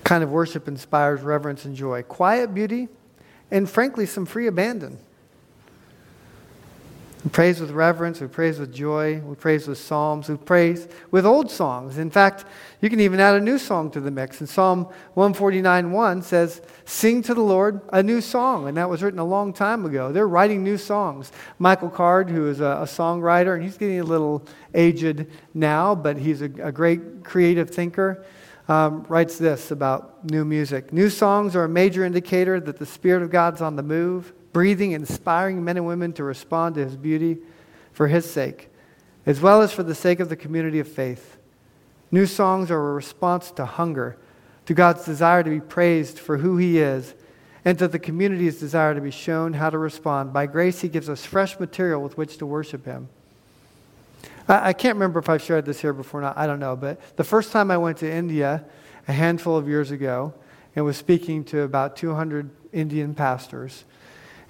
Kind 0.04 0.22
of 0.22 0.30
worship 0.30 0.68
inspires 0.68 1.22
reverence 1.22 1.64
and 1.64 1.74
joy. 1.74 2.02
Quiet 2.02 2.54
beauty, 2.54 2.88
and 3.50 3.68
frankly, 3.68 4.06
some 4.06 4.26
free 4.26 4.46
abandon. 4.46 4.98
We 7.24 7.30
praise 7.30 7.58
with 7.58 7.70
reverence, 7.70 8.20
we 8.20 8.26
praise 8.26 8.58
with 8.58 8.70
joy, 8.70 9.18
we 9.20 9.34
praise 9.34 9.66
with 9.66 9.78
psalms, 9.78 10.28
we 10.28 10.36
praise 10.36 10.86
with 11.10 11.24
old 11.24 11.50
songs. 11.50 11.96
In 11.96 12.10
fact, 12.10 12.44
you 12.82 12.90
can 12.90 13.00
even 13.00 13.18
add 13.18 13.34
a 13.34 13.40
new 13.40 13.56
song 13.56 13.90
to 13.92 14.00
the 14.00 14.10
mix. 14.10 14.40
And 14.40 14.48
Psalm 14.48 14.84
149 15.14 15.90
1 15.90 16.22
says, 16.22 16.60
Sing 16.84 17.22
to 17.22 17.32
the 17.32 17.40
Lord 17.40 17.80
a 17.94 18.02
new 18.02 18.20
song. 18.20 18.68
And 18.68 18.76
that 18.76 18.90
was 18.90 19.02
written 19.02 19.20
a 19.20 19.24
long 19.24 19.54
time 19.54 19.86
ago. 19.86 20.12
They're 20.12 20.28
writing 20.28 20.62
new 20.62 20.76
songs. 20.76 21.32
Michael 21.58 21.88
Card, 21.88 22.28
who 22.28 22.46
is 22.46 22.60
a, 22.60 22.80
a 22.82 22.84
songwriter, 22.84 23.54
and 23.54 23.62
he's 23.62 23.78
getting 23.78 24.00
a 24.00 24.04
little 24.04 24.44
aged 24.74 25.24
now, 25.54 25.94
but 25.94 26.18
he's 26.18 26.42
a, 26.42 26.50
a 26.62 26.72
great 26.72 27.24
creative 27.24 27.70
thinker 27.70 28.22
um, 28.68 29.04
writes 29.08 29.36
this 29.38 29.70
about 29.70 30.24
new 30.30 30.44
music 30.44 30.92
New 30.92 31.10
songs 31.10 31.54
are 31.54 31.64
a 31.64 31.68
major 31.68 32.04
indicator 32.04 32.60
that 32.60 32.78
the 32.78 32.86
Spirit 32.86 33.22
of 33.22 33.30
God's 33.30 33.60
on 33.60 33.76
the 33.76 33.82
move, 33.82 34.32
breathing, 34.52 34.92
inspiring 34.92 35.62
men 35.62 35.76
and 35.76 35.86
women 35.86 36.12
to 36.14 36.24
respond 36.24 36.74
to 36.76 36.84
His 36.84 36.96
beauty 36.96 37.38
for 37.92 38.08
His 38.08 38.28
sake, 38.28 38.70
as 39.26 39.40
well 39.40 39.62
as 39.62 39.72
for 39.72 39.82
the 39.82 39.94
sake 39.94 40.20
of 40.20 40.28
the 40.28 40.36
community 40.36 40.80
of 40.80 40.88
faith. 40.88 41.36
New 42.10 42.26
songs 42.26 42.70
are 42.70 42.90
a 42.90 42.94
response 42.94 43.50
to 43.52 43.66
hunger, 43.66 44.16
to 44.66 44.74
God's 44.74 45.04
desire 45.04 45.42
to 45.42 45.50
be 45.50 45.60
praised 45.60 46.18
for 46.18 46.38
who 46.38 46.56
He 46.56 46.78
is, 46.78 47.14
and 47.64 47.78
to 47.78 47.88
the 47.88 47.98
community's 47.98 48.60
desire 48.60 48.94
to 48.94 49.00
be 49.00 49.10
shown 49.10 49.54
how 49.54 49.70
to 49.70 49.78
respond. 49.78 50.32
By 50.32 50.46
grace, 50.46 50.80
He 50.80 50.88
gives 50.88 51.08
us 51.08 51.24
fresh 51.24 51.58
material 51.58 52.02
with 52.02 52.16
which 52.16 52.38
to 52.38 52.46
worship 52.46 52.84
Him. 52.84 53.08
I, 54.48 54.68
I 54.68 54.72
can't 54.72 54.96
remember 54.96 55.18
if 55.18 55.28
I've 55.28 55.42
shared 55.42 55.64
this 55.64 55.80
here 55.80 55.92
before 55.92 56.20
or 56.20 56.22
not. 56.22 56.36
I 56.36 56.46
don't 56.46 56.60
know. 56.60 56.76
But 56.76 57.16
the 57.16 57.24
first 57.24 57.52
time 57.52 57.70
I 57.70 57.76
went 57.76 57.98
to 57.98 58.10
India 58.10 58.64
a 59.08 59.12
handful 59.12 59.56
of 59.56 59.68
years 59.68 59.90
ago 59.90 60.34
and 60.76 60.84
was 60.84 60.96
speaking 60.96 61.44
to 61.44 61.62
about 61.62 61.96
200 61.96 62.50
Indian 62.72 63.14
pastors. 63.14 63.84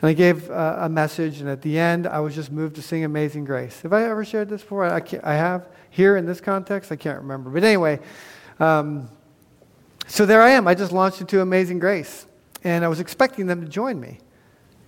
And 0.00 0.08
I 0.08 0.12
gave 0.12 0.50
uh, 0.50 0.78
a 0.80 0.88
message, 0.88 1.40
and 1.40 1.48
at 1.48 1.62
the 1.62 1.78
end, 1.78 2.06
I 2.06 2.20
was 2.20 2.34
just 2.34 2.50
moved 2.50 2.76
to 2.76 2.82
sing 2.82 3.04
Amazing 3.04 3.44
Grace. 3.44 3.80
Have 3.82 3.92
I 3.92 4.04
ever 4.04 4.24
shared 4.24 4.48
this 4.48 4.62
before? 4.62 4.84
I, 4.84 5.02
I 5.22 5.34
have. 5.34 5.68
Here 5.90 6.16
in 6.16 6.26
this 6.26 6.40
context, 6.40 6.90
I 6.90 6.96
can't 6.96 7.20
remember. 7.20 7.50
But 7.50 7.62
anyway, 7.62 8.00
um, 8.58 9.08
so 10.06 10.26
there 10.26 10.42
I 10.42 10.50
am. 10.50 10.66
I 10.66 10.74
just 10.74 10.92
launched 10.92 11.20
into 11.20 11.40
Amazing 11.40 11.78
Grace. 11.78 12.26
And 12.64 12.84
I 12.84 12.88
was 12.88 12.98
expecting 12.98 13.46
them 13.46 13.60
to 13.60 13.68
join 13.68 14.00
me. 14.00 14.18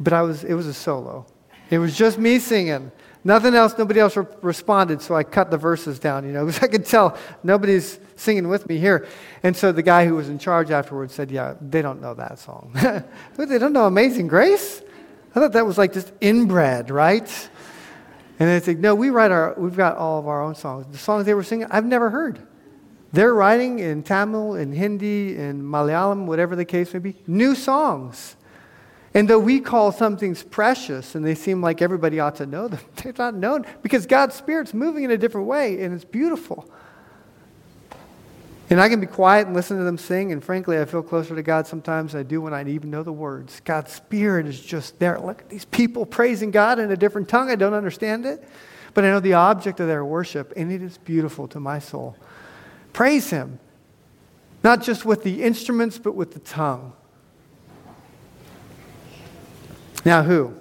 But 0.01 0.13
I 0.13 0.23
was, 0.23 0.45
it 0.45 0.55
was 0.55 0.67
a 0.67 0.75
solo. 0.75 1.27
It 1.71 1.79
was 1.79 1.97
just 1.97 2.19
me 2.19 2.39
singing. 2.39 2.91
Nothing 3.27 3.57
else, 3.57 3.77
nobody 3.77 3.99
else 3.99 4.17
re- 4.17 4.25
responded, 4.41 5.03
so 5.03 5.17
I 5.17 5.25
cut 5.25 5.51
the 5.51 5.57
verses 5.57 5.99
down, 5.99 6.25
you 6.25 6.31
know, 6.31 6.47
because 6.47 6.63
I 6.63 6.69
could 6.69 6.87
tell 6.87 7.19
nobody's 7.43 7.99
singing 8.15 8.47
with 8.47 8.69
me 8.69 8.79
here. 8.79 9.09
And 9.43 9.57
so 9.57 9.73
the 9.73 9.83
guy 9.83 10.07
who 10.07 10.15
was 10.15 10.29
in 10.29 10.39
charge 10.39 10.71
afterwards 10.71 11.13
said, 11.13 11.33
Yeah, 11.33 11.55
they 11.61 11.83
don't 11.83 12.01
know 12.01 12.15
that 12.15 12.39
song. 12.39 12.71
they 13.37 13.59
don't 13.59 13.73
know 13.73 13.87
Amazing 13.87 14.29
Grace? 14.29 14.81
I 15.35 15.41
thought 15.41 15.55
that 15.55 15.67
was 15.67 15.77
like 15.77 15.93
just 15.93 16.13
inbred, 16.21 16.89
right? 16.89 17.51
And 18.39 18.49
they 18.49 18.61
said, 18.61 18.79
No, 18.79 18.95
we 18.95 19.11
write 19.11 19.33
our, 19.33 19.55
we've 19.59 19.77
got 19.77 19.97
all 19.97 20.21
of 20.21 20.29
our 20.29 20.41
own 20.41 20.55
songs. 20.55 20.87
The 20.93 20.99
songs 20.99 21.27
they 21.27 21.35
were 21.35 21.43
singing, 21.43 21.67
I've 21.69 21.85
never 21.85 22.11
heard. 22.11 22.47
They're 23.13 23.35
writing 23.35 23.81
in 23.81 24.05
Tamil, 24.05 24.55
in 24.55 24.73
Hindi, 24.73 25.37
in 25.37 25.65
Malayalam, 25.65 26.27
whatever 26.27 26.55
the 26.55 26.65
case 26.65 26.95
may 26.95 27.01
be, 27.01 27.17
new 27.27 27.57
songs. 27.57 28.37
And 29.17 29.27
though 29.27 29.39
we 29.39 29.61
call 29.61 29.93
some 29.93 30.19
things 30.19 30.43
precious 30.43 31.15
and 31.15 31.25
they 31.25 31.35
seem 31.35 31.63
like 31.63 31.81
everybody 31.81 32.21
ought 32.21 32.37
to 32.37 32.45
know 32.45 32.69
them, 32.69 32.81
they're 32.97 33.15
not 33.17 33.35
known 33.35 33.65
because 33.81 34.05
God's 34.05 34.35
Spirit's 34.35 34.75
moving 34.75 35.05
in 35.05 35.11
a 35.11 35.17
different 35.17 35.47
way 35.47 35.83
and 35.83 35.95
it's 35.95 36.05
beautiful. 36.05 36.71
And 38.69 38.79
I 38.79 38.91
can 38.91 39.01
be 39.01 39.07
quiet 39.07 39.47
and 39.47 39.57
listen 39.57 39.79
to 39.79 39.85
them 39.85 39.97
sing, 39.97 40.33
and 40.33 40.45
frankly, 40.45 40.79
I 40.79 40.85
feel 40.85 41.03
closer 41.03 41.35
to 41.35 41.43
God 41.43 41.67
sometimes 41.67 42.13
than 42.13 42.21
I 42.21 42.25
do 42.25 42.43
when 42.43 42.53
I 42.53 42.69
even 42.69 42.91
know 42.91 43.03
the 43.03 43.13
words. 43.13 43.63
God's 43.65 43.93
Spirit 43.93 44.45
is 44.47 44.61
just 44.61 44.99
there. 44.99 45.19
Look 45.19 45.41
at 45.41 45.49
these 45.49 45.65
people 45.65 46.05
praising 46.05 46.51
God 46.51 46.79
in 46.79 46.91
a 46.91 46.97
different 46.97 47.27
tongue. 47.27 47.49
I 47.49 47.55
don't 47.55 47.75
understand 47.75 48.27
it, 48.27 48.47
but 48.93 49.05
I 49.05 49.09
know 49.09 49.21
the 49.21 49.35
object 49.35 49.81
of 49.81 49.87
their 49.87 50.05
worship, 50.05 50.53
and 50.57 50.71
it 50.71 50.83
is 50.83 50.99
beautiful 50.99 51.49
to 51.49 51.61
my 51.61 51.79
soul. 51.79 52.17
Praise 52.93 53.31
Him, 53.31 53.61
not 54.63 54.83
just 54.83 55.07
with 55.07 55.23
the 55.23 55.43
instruments, 55.43 55.97
but 55.97 56.17
with 56.17 56.35
the 56.35 56.41
tongue. 56.41 56.93
Now, 60.07 60.23
who? 60.23 60.55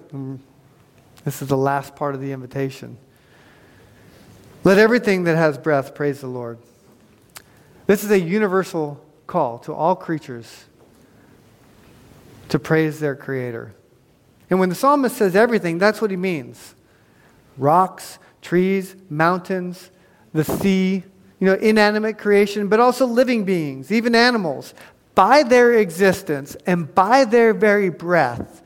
This 1.24 1.44
is 1.44 1.48
the 1.48 1.56
last 1.56 1.96
part 1.96 2.16
of 2.16 2.22
the 2.22 2.32
invitation. 2.32 2.98
Let 4.64 4.80
everything 4.80 5.26
that 5.26 5.38
has 5.38 5.56
breath 5.56 5.94
praise 5.94 6.20
the 6.20 6.28
Lord. 6.28 6.58
This 7.86 8.04
is 8.04 8.10
a 8.10 8.20
universal 8.20 9.00
call 9.28 9.60
to 9.60 9.72
all 9.72 9.96
creatures 9.96 10.66
to 12.50 12.58
praise 12.58 13.00
their 13.00 13.16
Creator. 13.16 13.76
And 14.50 14.60
when 14.60 14.70
the 14.70 14.76
psalmist 14.76 15.16
says 15.16 15.36
everything, 15.36 15.78
that's 15.78 16.02
what 16.02 16.10
he 16.10 16.18
means 16.18 16.74
rocks, 17.56 18.18
trees, 18.42 18.96
mountains, 19.12 19.92
the 20.34 20.44
sea, 20.44 21.04
you 21.40 21.46
know, 21.46 21.54
inanimate 21.54 22.18
creation, 22.18 22.68
but 22.68 22.80
also 22.80 23.06
living 23.06 23.46
beings, 23.46 23.92
even 23.92 24.16
animals. 24.16 24.74
By 25.14 25.44
their 25.44 25.74
existence 25.74 26.58
and 26.66 26.94
by 26.96 27.26
their 27.26 27.54
very 27.54 27.90
breath, 27.90 28.64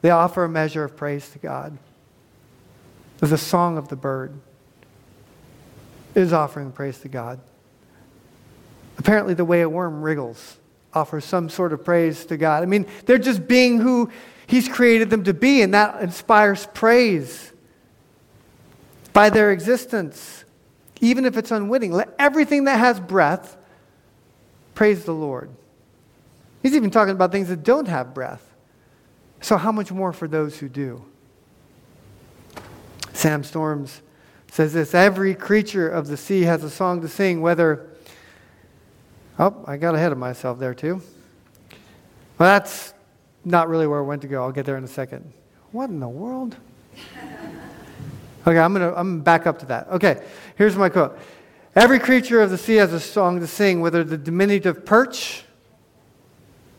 they 0.00 0.10
offer 0.10 0.44
a 0.44 0.48
measure 0.48 0.84
of 0.84 0.96
praise 0.96 1.28
to 1.30 1.38
God. 1.38 1.76
The 3.18 3.38
song 3.38 3.78
of 3.78 3.88
the 3.88 3.96
bird 3.96 4.32
is 6.14 6.32
offering 6.32 6.70
praise 6.72 6.98
to 7.00 7.08
God. 7.08 7.40
Apparently, 8.96 9.34
the 9.34 9.44
way 9.44 9.62
a 9.62 9.68
worm 9.68 10.02
wriggles 10.02 10.56
offers 10.94 11.24
some 11.24 11.48
sort 11.48 11.72
of 11.72 11.84
praise 11.84 12.24
to 12.26 12.36
God. 12.36 12.62
I 12.62 12.66
mean, 12.66 12.86
they're 13.06 13.18
just 13.18 13.46
being 13.46 13.80
who 13.80 14.10
He's 14.46 14.68
created 14.68 15.10
them 15.10 15.24
to 15.24 15.34
be, 15.34 15.62
and 15.62 15.74
that 15.74 16.00
inspires 16.00 16.66
praise 16.72 17.52
by 19.12 19.30
their 19.30 19.52
existence, 19.52 20.44
even 21.00 21.24
if 21.26 21.36
it's 21.36 21.50
unwitting. 21.50 21.92
Let 21.92 22.14
everything 22.18 22.64
that 22.64 22.78
has 22.78 22.98
breath 22.98 23.56
praise 24.74 25.04
the 25.04 25.12
Lord. 25.12 25.50
He's 26.62 26.74
even 26.74 26.90
talking 26.90 27.12
about 27.12 27.30
things 27.30 27.48
that 27.48 27.62
don't 27.62 27.88
have 27.88 28.14
breath. 28.14 28.47
So, 29.40 29.56
how 29.56 29.72
much 29.72 29.92
more 29.92 30.12
for 30.12 30.28
those 30.28 30.58
who 30.58 30.68
do? 30.68 31.04
Sam 33.12 33.42
Storms 33.44 34.02
says 34.50 34.72
this 34.72 34.94
Every 34.94 35.34
creature 35.34 35.88
of 35.88 36.08
the 36.08 36.16
sea 36.16 36.42
has 36.42 36.64
a 36.64 36.70
song 36.70 37.00
to 37.02 37.08
sing, 37.08 37.40
whether. 37.40 37.88
Oh, 39.38 39.64
I 39.66 39.76
got 39.76 39.94
ahead 39.94 40.10
of 40.10 40.18
myself 40.18 40.58
there, 40.58 40.74
too. 40.74 41.00
Well, 42.38 42.48
that's 42.48 42.92
not 43.44 43.68
really 43.68 43.86
where 43.86 44.00
I 44.00 44.02
went 44.02 44.22
to 44.22 44.28
go. 44.28 44.42
I'll 44.42 44.52
get 44.52 44.66
there 44.66 44.76
in 44.76 44.84
a 44.84 44.88
second. 44.88 45.32
What 45.72 45.90
in 45.90 46.00
the 46.00 46.08
world? 46.08 46.56
Okay, 48.46 48.58
I'm 48.58 48.72
going 48.72 48.90
to 48.90 48.98
I'm 48.98 49.20
back 49.20 49.46
up 49.46 49.58
to 49.58 49.66
that. 49.66 49.88
Okay, 49.88 50.24
here's 50.56 50.74
my 50.74 50.88
quote 50.88 51.18
Every 51.76 51.98
creature 51.98 52.40
of 52.40 52.48
the 52.48 52.56
sea 52.56 52.76
has 52.76 52.94
a 52.94 53.00
song 53.00 53.40
to 53.40 53.46
sing, 53.46 53.82
whether 53.82 54.02
the 54.02 54.16
diminutive 54.16 54.86
perch, 54.86 55.44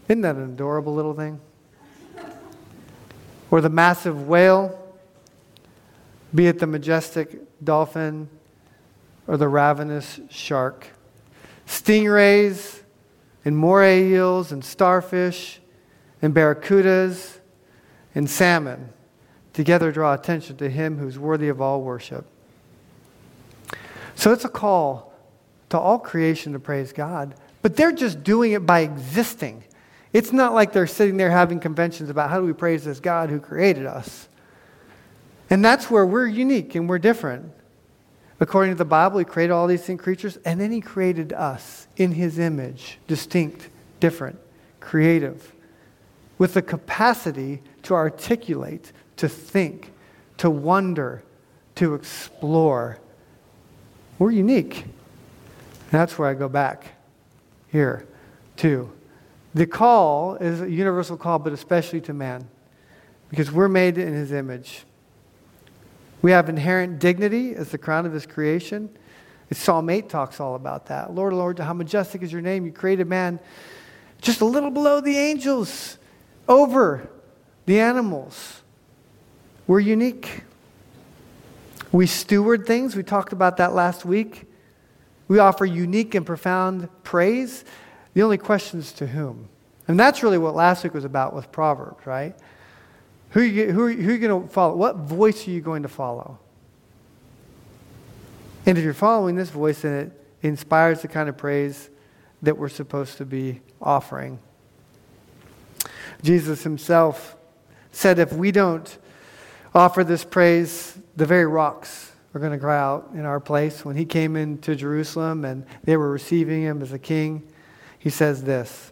isn't 0.07 0.21
that 0.21 0.35
an 0.35 0.45
adorable 0.45 0.95
little 0.95 1.13
thing? 1.13 1.39
Or 3.51 3.61
the 3.61 3.69
massive 3.69 4.27
whale, 4.27 4.77
be 6.33 6.47
it 6.47 6.59
the 6.59 6.67
majestic 6.67 7.39
dolphin 7.63 8.29
or 9.27 9.37
the 9.37 9.47
ravenous 9.47 10.19
shark. 10.29 10.87
Stingrays 11.67 12.81
and 13.45 13.57
moray 13.57 14.09
eels 14.09 14.51
and 14.51 14.63
starfish 14.63 15.59
and 16.21 16.33
barracudas 16.33 17.37
and 18.15 18.29
salmon 18.29 18.89
together 19.53 19.91
draw 19.91 20.13
attention 20.13 20.57
to 20.57 20.69
him 20.69 20.97
who's 20.97 21.17
worthy 21.17 21.49
of 21.49 21.61
all 21.61 21.81
worship. 21.81 22.25
So 24.15 24.33
it's 24.33 24.45
a 24.45 24.49
call 24.49 25.13
to 25.69 25.79
all 25.79 25.99
creation 25.99 26.53
to 26.53 26.59
praise 26.59 26.91
God, 26.91 27.35
but 27.61 27.75
they're 27.75 27.91
just 27.91 28.23
doing 28.23 28.51
it 28.51 28.65
by 28.65 28.81
existing. 28.81 29.63
It's 30.11 30.33
not 30.33 30.53
like 30.53 30.73
they're 30.73 30.87
sitting 30.87 31.17
there 31.17 31.29
having 31.29 31.59
conventions 31.59 32.09
about 32.09 32.29
how 32.29 32.39
do 32.39 32.45
we 32.45 32.53
praise 32.53 32.83
this 32.83 32.99
God 32.99 33.29
who 33.29 33.39
created 33.39 33.85
us. 33.85 34.27
And 35.49 35.63
that's 35.63 35.89
where 35.89 36.05
we're 36.05 36.27
unique 36.27 36.75
and 36.75 36.89
we're 36.89 36.99
different. 36.99 37.51
According 38.39 38.73
to 38.73 38.77
the 38.77 38.85
Bible, 38.85 39.19
He 39.19 39.25
created 39.25 39.51
all 39.51 39.67
these 39.67 39.83
things, 39.83 40.01
creatures, 40.01 40.37
and 40.45 40.59
then 40.59 40.71
He 40.71 40.81
created 40.81 41.33
us 41.33 41.87
in 41.97 42.13
His 42.13 42.39
image, 42.39 42.97
distinct, 43.07 43.69
different, 43.99 44.39
creative, 44.79 45.53
with 46.37 46.53
the 46.53 46.61
capacity 46.61 47.61
to 47.83 47.93
articulate, 47.93 48.93
to 49.17 49.27
think, 49.27 49.91
to 50.37 50.49
wonder, 50.49 51.21
to 51.75 51.93
explore. 51.93 52.97
We're 54.17 54.31
unique. 54.31 54.83
And 54.83 55.99
that's 55.99 56.17
where 56.17 56.29
I 56.29 56.33
go 56.33 56.47
back 56.47 56.93
here, 57.71 58.07
too. 58.55 58.91
The 59.59 59.67
call 59.67 60.35
is 60.35 60.61
a 60.61 60.71
universal 60.71 61.17
call, 61.17 61.37
but 61.37 61.51
especially 61.51 61.99
to 61.99 62.13
man, 62.13 62.47
because 63.27 63.51
we're 63.51 63.67
made 63.67 63.97
in 63.97 64.13
his 64.13 64.31
image. 64.31 64.85
We 66.21 66.31
have 66.31 66.47
inherent 66.47 66.99
dignity 66.99 67.55
as 67.55 67.67
the 67.67 67.77
crown 67.77 68.05
of 68.05 68.13
his 68.13 68.25
creation. 68.25 68.89
Psalm 69.51 69.89
8 69.89 70.07
talks 70.07 70.39
all 70.39 70.55
about 70.55 70.85
that. 70.85 71.13
Lord, 71.13 71.33
Lord, 71.33 71.59
how 71.59 71.73
majestic 71.73 72.23
is 72.23 72.31
your 72.31 72.39
name. 72.39 72.65
You 72.65 72.71
created 72.71 73.07
man 73.07 73.37
just 74.21 74.39
a 74.39 74.45
little 74.45 74.71
below 74.71 75.01
the 75.01 75.17
angels, 75.17 75.97
over 76.47 77.09
the 77.65 77.81
animals. 77.81 78.61
We're 79.67 79.81
unique. 79.81 80.43
We 81.91 82.07
steward 82.07 82.65
things. 82.65 82.95
We 82.95 83.03
talked 83.03 83.33
about 83.33 83.57
that 83.57 83.73
last 83.73 84.05
week. 84.05 84.45
We 85.27 85.39
offer 85.39 85.65
unique 85.65 86.15
and 86.15 86.25
profound 86.25 86.87
praise. 87.03 87.65
The 88.13 88.23
only 88.23 88.37
question 88.37 88.79
is 88.79 88.91
to 88.93 89.07
whom? 89.07 89.49
And 89.87 89.99
that's 89.99 90.23
really 90.23 90.37
what 90.37 90.55
last 90.55 90.83
week 90.83 90.93
was 90.93 91.05
about 91.05 91.33
with 91.33 91.51
Proverbs, 91.51 92.05
right? 92.05 92.35
Who 93.31 93.41
are 93.41 93.43
you, 93.43 93.71
who 93.71 93.83
are, 93.85 93.91
who 93.91 94.09
are 94.09 94.13
you 94.13 94.19
going 94.19 94.43
to 94.43 94.47
follow? 94.47 94.75
What 94.75 94.97
voice 94.97 95.47
are 95.47 95.51
you 95.51 95.61
going 95.61 95.83
to 95.83 95.89
follow? 95.89 96.39
And 98.65 98.77
if 98.77 98.83
you're 98.83 98.93
following 98.93 99.35
this 99.35 99.49
voice, 99.49 99.81
then 99.81 99.93
it 99.93 100.11
inspires 100.41 101.01
the 101.01 101.07
kind 101.07 101.29
of 101.29 101.37
praise 101.37 101.89
that 102.41 102.57
we're 102.57 102.69
supposed 102.69 103.17
to 103.17 103.25
be 103.25 103.61
offering. 103.81 104.39
Jesus 106.21 106.63
himself 106.63 107.35
said, 107.91 108.19
if 108.19 108.33
we 108.33 108.51
don't 108.51 108.97
offer 109.73 110.03
this 110.03 110.23
praise, 110.23 110.97
the 111.15 111.25
very 111.25 111.45
rocks 111.45 112.11
are 112.33 112.39
going 112.39 112.51
to 112.51 112.59
cry 112.59 112.77
out 112.77 113.09
in 113.13 113.25
our 113.25 113.39
place. 113.39 113.83
When 113.83 113.95
he 113.95 114.05
came 114.05 114.35
into 114.35 114.75
Jerusalem 114.75 115.45
and 115.45 115.65
they 115.83 115.97
were 115.97 116.11
receiving 116.11 116.61
him 116.61 116.81
as 116.81 116.93
a 116.93 116.99
king, 116.99 117.47
he 117.99 118.09
says 118.09 118.43
this 118.43 118.91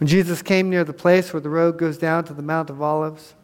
When 0.00 0.08
Jesus 0.08 0.42
came 0.42 0.68
near 0.70 0.82
the 0.82 0.92
place 0.92 1.32
where 1.32 1.40
the 1.40 1.50
road 1.50 1.78
goes 1.78 1.98
down 1.98 2.24
to 2.24 2.34
the 2.34 2.42
Mount 2.42 2.70
of 2.70 2.82
Olives, 2.82 3.34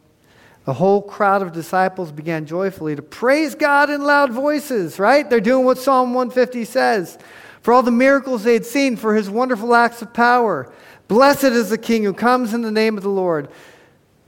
the 0.64 0.74
whole 0.74 1.02
crowd 1.02 1.42
of 1.42 1.52
disciples 1.52 2.10
began 2.10 2.46
joyfully 2.46 2.96
to 2.96 3.02
praise 3.02 3.54
God 3.54 3.90
in 3.90 4.02
loud 4.02 4.32
voices, 4.32 4.98
right? 4.98 5.28
They're 5.28 5.40
doing 5.40 5.64
what 5.64 5.78
Psalm 5.78 6.14
150 6.14 6.64
says 6.64 7.18
for 7.64 7.72
all 7.72 7.82
the 7.82 7.90
miracles 7.90 8.44
they 8.44 8.52
had 8.52 8.66
seen, 8.66 8.94
for 8.94 9.14
his 9.14 9.30
wonderful 9.30 9.74
acts 9.74 10.02
of 10.02 10.12
power. 10.12 10.70
Blessed 11.08 11.44
is 11.44 11.70
the 11.70 11.78
King 11.78 12.04
who 12.04 12.12
comes 12.12 12.52
in 12.52 12.60
the 12.60 12.70
name 12.70 12.98
of 12.98 13.02
the 13.02 13.08
Lord. 13.08 13.48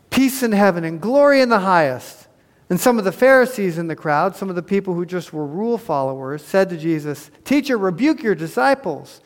Peace 0.08 0.42
in 0.42 0.52
heaven 0.52 0.84
and 0.84 1.02
glory 1.02 1.42
in 1.42 1.50
the 1.50 1.58
highest. 1.58 2.28
And 2.70 2.80
some 2.80 2.98
of 2.98 3.04
the 3.04 3.12
Pharisees 3.12 3.76
in 3.76 3.88
the 3.88 3.94
crowd, 3.94 4.36
some 4.36 4.48
of 4.48 4.56
the 4.56 4.62
people 4.62 4.94
who 4.94 5.04
just 5.04 5.34
were 5.34 5.46
rule 5.46 5.76
followers, 5.76 6.42
said 6.42 6.70
to 6.70 6.78
Jesus, 6.78 7.30
Teacher, 7.44 7.76
rebuke 7.76 8.22
your 8.22 8.34
disciples. 8.34 9.20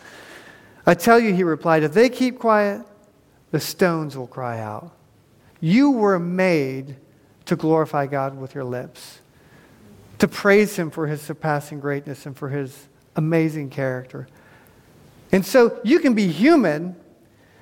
I 0.86 0.94
tell 0.94 1.18
you, 1.18 1.34
he 1.34 1.44
replied, 1.44 1.82
if 1.82 1.92
they 1.92 2.08
keep 2.08 2.38
quiet, 2.38 2.82
the 3.50 3.60
stones 3.60 4.16
will 4.16 4.26
cry 4.26 4.60
out. 4.60 4.92
You 5.60 5.90
were 5.90 6.18
made 6.18 6.96
to 7.46 7.56
glorify 7.56 8.06
God 8.06 8.38
with 8.38 8.54
your 8.54 8.64
lips, 8.64 9.20
to 10.18 10.28
praise 10.28 10.76
him 10.76 10.90
for 10.90 11.06
his 11.06 11.20
surpassing 11.20 11.80
greatness 11.80 12.26
and 12.26 12.36
for 12.36 12.48
his 12.48 12.88
amazing 13.16 13.70
character. 13.70 14.28
And 15.32 15.44
so 15.44 15.80
you 15.84 15.98
can 15.98 16.14
be 16.14 16.28
human, 16.28 16.96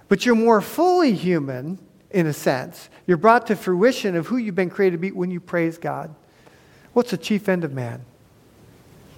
but 0.09 0.25
you're 0.25 0.35
more 0.35 0.61
fully 0.61 1.13
human 1.13 1.79
in 2.11 2.27
a 2.27 2.33
sense. 2.33 2.89
You're 3.07 3.17
brought 3.17 3.47
to 3.49 3.57
fruition 3.57 4.17
of 4.17 4.27
who 4.27 4.37
you've 4.37 4.55
been 4.55 4.71
created 4.71 4.97
to 4.97 4.99
be 4.99 5.11
when 5.11 5.31
you 5.31 5.41
praise 5.41 5.79
God. 5.79 6.15
What's 6.93 7.11
the 7.11 7.19
chief 7.19 7.49
end 7.49 7.65
of 7.65 7.73
man? 7.73 8.05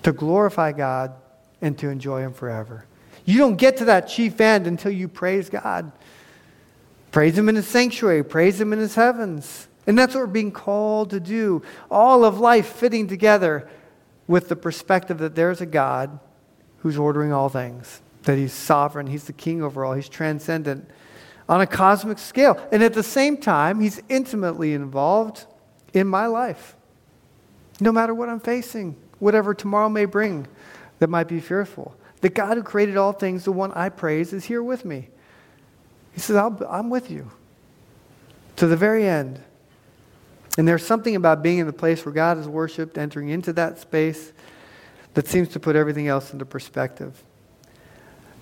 To 0.02 0.12
glorify 0.12 0.72
God 0.72 1.12
and 1.60 1.78
to 1.78 1.88
enjoy 1.88 2.22
Him 2.22 2.32
forever. 2.32 2.86
You 3.30 3.38
don't 3.38 3.54
get 3.54 3.76
to 3.76 3.84
that 3.84 4.08
chief 4.08 4.40
end 4.40 4.66
until 4.66 4.90
you 4.90 5.06
praise 5.06 5.48
God. 5.48 5.92
Praise 7.12 7.38
Him 7.38 7.48
in 7.48 7.54
His 7.54 7.68
sanctuary, 7.68 8.24
praise 8.24 8.60
Him 8.60 8.72
in 8.72 8.80
His 8.80 8.96
heavens. 8.96 9.68
And 9.86 9.96
that's 9.96 10.16
what 10.16 10.22
we're 10.22 10.26
being 10.26 10.50
called 10.50 11.10
to 11.10 11.20
do. 11.20 11.62
All 11.92 12.24
of 12.24 12.40
life 12.40 12.66
fitting 12.66 13.06
together 13.06 13.70
with 14.26 14.48
the 14.48 14.56
perspective 14.56 15.18
that 15.18 15.36
there's 15.36 15.60
a 15.60 15.66
God 15.66 16.18
who's 16.78 16.98
ordering 16.98 17.32
all 17.32 17.48
things, 17.48 18.02
that 18.24 18.36
He's 18.36 18.52
sovereign, 18.52 19.06
He's 19.06 19.24
the 19.24 19.32
king 19.32 19.62
over 19.62 19.84
all, 19.84 19.94
He's 19.94 20.08
transcendent 20.08 20.90
on 21.48 21.60
a 21.60 21.68
cosmic 21.68 22.18
scale. 22.18 22.60
And 22.72 22.82
at 22.82 22.94
the 22.94 23.04
same 23.04 23.36
time, 23.36 23.80
He's 23.80 24.02
intimately 24.08 24.74
involved 24.74 25.46
in 25.94 26.08
my 26.08 26.26
life. 26.26 26.74
No 27.80 27.92
matter 27.92 28.12
what 28.12 28.28
I'm 28.28 28.40
facing, 28.40 28.96
whatever 29.20 29.54
tomorrow 29.54 29.88
may 29.88 30.04
bring 30.04 30.48
that 30.98 31.08
might 31.08 31.28
be 31.28 31.38
fearful. 31.38 31.94
The 32.20 32.28
God 32.28 32.56
who 32.56 32.62
created 32.62 32.96
all 32.96 33.12
things, 33.12 33.44
the 33.44 33.52
one 33.52 33.72
I 33.72 33.88
praise, 33.88 34.32
is 34.32 34.44
here 34.44 34.62
with 34.62 34.84
me. 34.84 35.08
He 36.12 36.20
says, 36.20 36.36
I'm 36.36 36.90
with 36.90 37.10
you 37.10 37.30
to 38.56 38.66
the 38.66 38.76
very 38.76 39.08
end. 39.08 39.40
And 40.58 40.66
there's 40.66 40.84
something 40.84 41.16
about 41.16 41.42
being 41.42 41.58
in 41.58 41.66
the 41.66 41.72
place 41.72 42.04
where 42.04 42.12
God 42.12 42.36
is 42.36 42.46
worshiped, 42.48 42.98
entering 42.98 43.28
into 43.28 43.52
that 43.54 43.78
space, 43.78 44.32
that 45.14 45.26
seems 45.26 45.48
to 45.50 45.60
put 45.60 45.76
everything 45.76 46.08
else 46.08 46.32
into 46.32 46.44
perspective. 46.44 47.22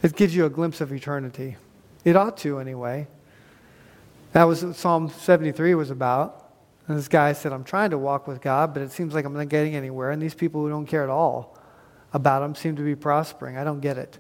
It 0.03 0.17
gives 0.17 0.35
you 0.35 0.45
a 0.45 0.51
glimpse 0.51 0.81
of 0.81 0.93
eternity. 0.93 1.57
It 2.05 2.17
ought 2.17 2.37
to, 2.39 2.59
anyway. 2.59 3.07
That 4.33 4.45
was 4.45 4.65
what 4.65 4.77
Psalm 4.77 5.09
73 5.09 5.75
was 5.75 5.91
about. 5.91 6.53
And 6.87 6.99
this 6.99 7.09
guy 7.09 7.33
said, 7.33 7.53
I'm 7.53 7.65
trying 7.65 7.91
to 7.91 7.99
walk 7.99 8.27
with 8.27 8.41
God, 8.41 8.73
but 8.73 8.83
it 8.83 8.91
seems 8.91 9.15
like 9.15 9.25
I'm 9.25 9.35
not 9.35 9.49
getting 9.49 9.77
anywhere. 9.77 10.11
And 10.11 10.21
these 10.21 10.35
people 10.35 10.63
who 10.63 10.71
don't 10.71 10.87
care 10.87 11.05
at 11.05 11.11
all 11.11 11.59
about 12.13 12.41
them 12.41 12.55
seem 12.55 12.77
to 12.77 12.83
be 12.83 12.95
prospering. 12.95 13.57
I 13.57 13.65
don't 13.65 13.81
get 13.81 13.99
it. 13.99 14.19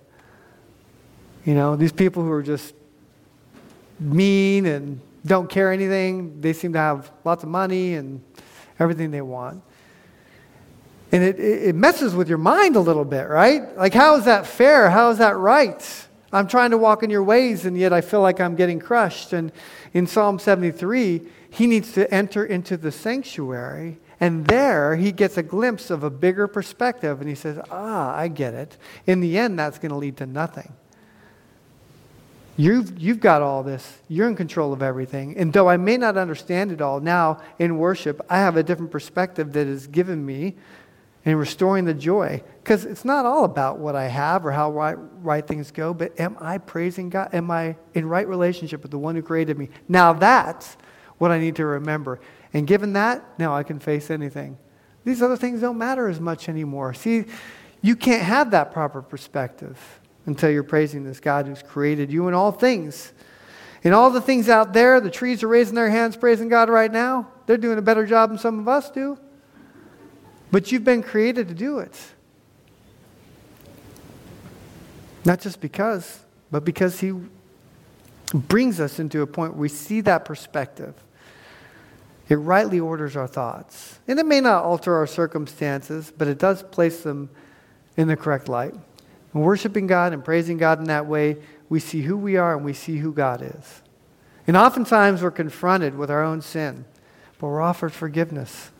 You 1.44 1.54
know, 1.54 1.76
these 1.76 1.92
people 1.92 2.22
who 2.22 2.30
are 2.30 2.42
just 2.42 2.74
mean 3.98 4.66
and 4.66 5.00
don't 5.24 5.48
care 5.48 5.72
anything, 5.72 6.40
they 6.40 6.52
seem 6.52 6.72
to 6.74 6.78
have 6.78 7.10
lots 7.24 7.42
of 7.42 7.48
money 7.48 7.94
and 7.94 8.22
everything 8.78 9.10
they 9.10 9.20
want. 9.20 9.62
And 11.10 11.24
it, 11.24 11.40
it 11.40 11.74
messes 11.74 12.14
with 12.14 12.28
your 12.28 12.38
mind 12.38 12.76
a 12.76 12.80
little 12.80 13.04
bit, 13.04 13.28
right? 13.28 13.76
Like, 13.76 13.94
how 13.94 14.16
is 14.16 14.26
that 14.26 14.46
fair? 14.46 14.90
How 14.90 15.10
is 15.10 15.18
that 15.18 15.36
right? 15.36 16.06
I'm 16.32 16.46
trying 16.46 16.72
to 16.72 16.78
walk 16.78 17.02
in 17.02 17.08
your 17.08 17.22
ways, 17.22 17.64
and 17.64 17.78
yet 17.78 17.92
I 17.92 18.02
feel 18.02 18.20
like 18.20 18.40
I'm 18.40 18.54
getting 18.54 18.78
crushed. 18.78 19.32
And 19.32 19.50
in 19.94 20.06
Psalm 20.06 20.38
73, 20.38 21.22
he 21.50 21.66
needs 21.66 21.92
to 21.92 22.12
enter 22.12 22.44
into 22.44 22.76
the 22.76 22.92
sanctuary, 22.92 23.98
and 24.20 24.46
there 24.46 24.96
he 24.96 25.12
gets 25.12 25.36
a 25.36 25.42
glimpse 25.42 25.90
of 25.90 26.02
a 26.02 26.10
bigger 26.10 26.48
perspective, 26.48 27.20
and 27.20 27.28
he 27.28 27.34
says, 27.34 27.58
Ah, 27.70 28.14
I 28.16 28.28
get 28.28 28.54
it. 28.54 28.76
In 29.06 29.20
the 29.20 29.38
end, 29.38 29.58
that's 29.58 29.78
going 29.78 29.90
to 29.90 29.96
lead 29.96 30.16
to 30.18 30.26
nothing. 30.26 30.72
You've, 32.56 32.98
you've 32.98 33.20
got 33.20 33.40
all 33.40 33.62
this. 33.62 33.98
You're 34.08 34.28
in 34.28 34.34
control 34.34 34.72
of 34.72 34.82
everything. 34.82 35.36
And 35.36 35.52
though 35.52 35.68
I 35.68 35.76
may 35.76 35.96
not 35.96 36.16
understand 36.16 36.72
it 36.72 36.80
all 36.80 36.98
now 36.98 37.40
in 37.60 37.78
worship, 37.78 38.20
I 38.28 38.38
have 38.38 38.56
a 38.56 38.64
different 38.64 38.90
perspective 38.90 39.52
that 39.52 39.68
is 39.68 39.86
given 39.86 40.26
me 40.26 40.56
and 41.24 41.38
restoring 41.38 41.84
the 41.84 41.94
joy. 41.94 42.42
Because 42.64 42.84
it's 42.84 43.04
not 43.04 43.26
all 43.26 43.44
about 43.44 43.78
what 43.78 43.94
I 43.94 44.08
have 44.08 44.44
or 44.44 44.50
how 44.50 44.72
right, 44.72 44.96
right 45.22 45.46
things 45.46 45.70
go, 45.70 45.94
but 45.94 46.18
am 46.18 46.36
I 46.40 46.58
praising 46.58 47.10
God? 47.10 47.32
Am 47.32 47.48
I 47.48 47.76
in 47.94 48.08
right 48.08 48.26
relationship 48.26 48.82
with 48.82 48.90
the 48.90 48.98
one 48.98 49.14
who 49.14 49.22
created 49.22 49.56
me? 49.56 49.68
Now 49.86 50.12
that's 50.12 50.76
what 51.18 51.30
I 51.30 51.38
need 51.38 51.54
to 51.56 51.64
remember. 51.64 52.18
And 52.52 52.66
given 52.66 52.94
that, 52.94 53.24
now 53.38 53.54
I 53.54 53.62
can 53.62 53.78
face 53.78 54.10
anything. 54.10 54.58
These 55.04 55.22
other 55.22 55.36
things 55.36 55.60
don't 55.60 55.78
matter 55.78 56.08
as 56.08 56.20
much 56.20 56.48
anymore. 56.48 56.94
See, 56.94 57.24
you 57.82 57.96
can't 57.96 58.22
have 58.22 58.50
that 58.50 58.72
proper 58.72 59.02
perspective 59.02 59.78
until 60.26 60.50
you're 60.50 60.62
praising 60.62 61.04
this 61.04 61.20
God 61.20 61.46
who's 61.46 61.62
created 61.62 62.12
you 62.12 62.28
in 62.28 62.34
all 62.34 62.52
things. 62.52 63.12
In 63.82 63.92
all 63.92 64.10
the 64.10 64.20
things 64.20 64.48
out 64.48 64.72
there, 64.72 65.00
the 65.00 65.10
trees 65.10 65.42
are 65.42 65.48
raising 65.48 65.74
their 65.74 65.88
hands 65.88 66.16
praising 66.16 66.48
God 66.48 66.68
right 66.68 66.90
now. 66.90 67.28
They're 67.46 67.56
doing 67.56 67.78
a 67.78 67.82
better 67.82 68.04
job 68.04 68.30
than 68.30 68.38
some 68.38 68.58
of 68.58 68.68
us 68.68 68.90
do. 68.90 69.18
But 70.50 70.72
you've 70.72 70.84
been 70.84 71.02
created 71.02 71.48
to 71.48 71.54
do 71.54 71.78
it. 71.78 71.96
Not 75.24 75.40
just 75.40 75.60
because, 75.60 76.20
but 76.50 76.64
because 76.64 77.00
He 77.00 77.12
brings 78.32 78.80
us 78.80 78.98
into 78.98 79.22
a 79.22 79.26
point 79.26 79.52
where 79.52 79.60
we 79.60 79.68
see 79.68 80.00
that 80.02 80.24
perspective. 80.24 80.94
It 82.28 82.36
rightly 82.36 82.78
orders 82.78 83.16
our 83.16 83.26
thoughts. 83.26 83.98
And 84.06 84.18
it 84.18 84.26
may 84.26 84.40
not 84.40 84.64
alter 84.64 84.94
our 84.96 85.06
circumstances, 85.06 86.12
but 86.16 86.28
it 86.28 86.38
does 86.38 86.62
place 86.62 87.02
them 87.02 87.30
in 87.96 88.08
the 88.08 88.16
correct 88.16 88.48
light. 88.48 88.74
And 89.32 89.42
worshiping 89.42 89.86
God 89.86 90.12
and 90.12 90.24
praising 90.24 90.58
God 90.58 90.78
in 90.78 90.84
that 90.84 91.06
way, 91.06 91.36
we 91.68 91.80
see 91.80 92.02
who 92.02 92.16
we 92.16 92.36
are 92.36 92.56
and 92.56 92.64
we 92.64 92.72
see 92.72 92.98
who 92.98 93.12
God 93.12 93.42
is. 93.42 93.82
And 94.46 94.56
oftentimes 94.56 95.22
we're 95.22 95.30
confronted 95.30 95.96
with 95.96 96.10
our 96.10 96.22
own 96.22 96.40
sin, 96.40 96.84
but 97.38 97.48
we're 97.48 97.60
offered 97.60 97.92
forgiveness. 97.92 98.70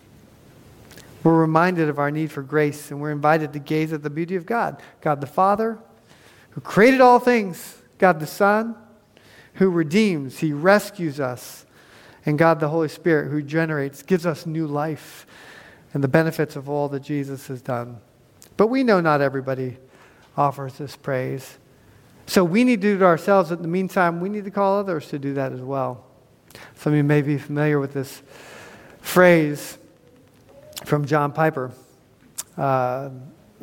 We're 1.23 1.39
reminded 1.39 1.89
of 1.89 1.99
our 1.99 2.11
need 2.11 2.31
for 2.31 2.43
grace, 2.43 2.91
and 2.91 3.01
we're 3.01 3.11
invited 3.11 3.53
to 3.53 3.59
gaze 3.59 3.93
at 3.93 4.03
the 4.03 4.11
beauty 4.11 4.37
of 4.37 4.47
God 4.47 4.81
God 5.01 5.21
the 5.21 5.27
Father, 5.27 5.79
who 6.51 6.61
created 6.61 7.01
all 7.01 7.19
things, 7.19 7.79
God 7.99 8.21
the 8.21 8.27
Son, 8.27 8.77
who 9.55 9.69
redeems, 9.69 10.39
He 10.39 10.53
rescues 10.53 11.21
us, 11.21 11.67
and 12.29 12.37
God 12.37 12.61
the 12.61 12.69
Holy 12.69 12.89
Spirit, 12.89 13.31
who 13.31 13.41
generates, 13.41 14.03
gives 14.03 14.27
us 14.27 14.45
new 14.45 14.67
life 14.67 15.27
and 15.95 16.05
the 16.05 16.09
benefits 16.09 16.57
of 16.57 16.69
all 16.69 16.87
that 16.91 17.01
Jesus 17.01 17.47
has 17.47 17.63
done. 17.63 17.97
But 18.59 18.67
we 18.67 18.85
know 18.85 19.01
not 19.01 19.23
everybody 19.23 19.79
offers 20.37 20.75
this 20.75 20.95
praise. 20.95 21.57
So 22.27 22.45
we 22.45 22.65
need 22.65 22.83
to 22.83 22.89
do 22.89 22.97
it 22.97 23.03
ourselves. 23.03 23.51
In 23.51 23.63
the 23.63 23.69
meantime, 23.69 24.21
we 24.21 24.29
need 24.29 24.45
to 24.45 24.51
call 24.51 24.79
others 24.79 25.09
to 25.09 25.19
do 25.19 25.33
that 25.35 25.53
as 25.53 25.63
well. 25.63 26.05
Some 26.75 26.93
of 26.93 26.99
you 26.99 27.03
may 27.03 27.23
be 27.23 27.39
familiar 27.39 27.81
with 27.81 27.95
this 27.95 28.21
phrase 29.01 29.79
from 30.85 31.07
John 31.07 31.33
Piper. 31.33 31.73
Uh, 32.59 33.09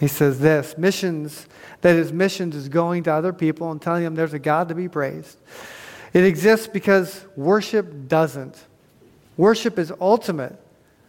he 0.00 0.08
says 0.08 0.38
this 0.40 0.78
missions, 0.78 1.46
that 1.82 1.94
is, 1.94 2.10
missions 2.10 2.56
is 2.56 2.70
going 2.70 3.02
to 3.02 3.12
other 3.12 3.34
people 3.34 3.70
and 3.70 3.82
telling 3.82 4.02
them 4.02 4.14
there's 4.14 4.32
a 4.32 4.38
God 4.38 4.70
to 4.70 4.74
be 4.74 4.88
praised. 4.88 5.36
It 6.12 6.24
exists 6.24 6.66
because 6.66 7.24
worship 7.36 8.08
doesn't. 8.08 8.56
Worship 9.36 9.78
is 9.78 9.92
ultimate. 10.00 10.58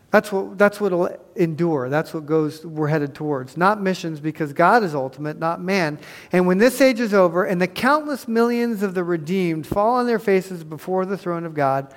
That's 0.09 0.31
what 0.31 0.57
that's 0.57 0.79
what'll 0.79 1.09
endure. 1.35 1.89
That's 1.89 2.13
what 2.13 2.25
goes 2.25 2.65
we're 2.65 2.87
headed 2.87 3.13
towards. 3.13 3.57
Not 3.57 3.81
missions 3.81 4.19
because 4.19 4.53
God 4.53 4.83
is 4.83 4.95
ultimate, 4.95 5.37
not 5.37 5.61
man. 5.61 5.99
And 6.31 6.47
when 6.47 6.57
this 6.57 6.79
age 6.79 7.01
is 7.01 7.13
over 7.13 7.43
and 7.43 7.61
the 7.61 7.67
countless 7.67 8.27
millions 8.27 8.83
of 8.83 8.93
the 8.93 9.03
redeemed 9.03 9.67
fall 9.67 9.95
on 9.95 10.07
their 10.07 10.19
faces 10.19 10.63
before 10.63 11.05
the 11.05 11.17
throne 11.17 11.45
of 11.45 11.53
God, 11.53 11.93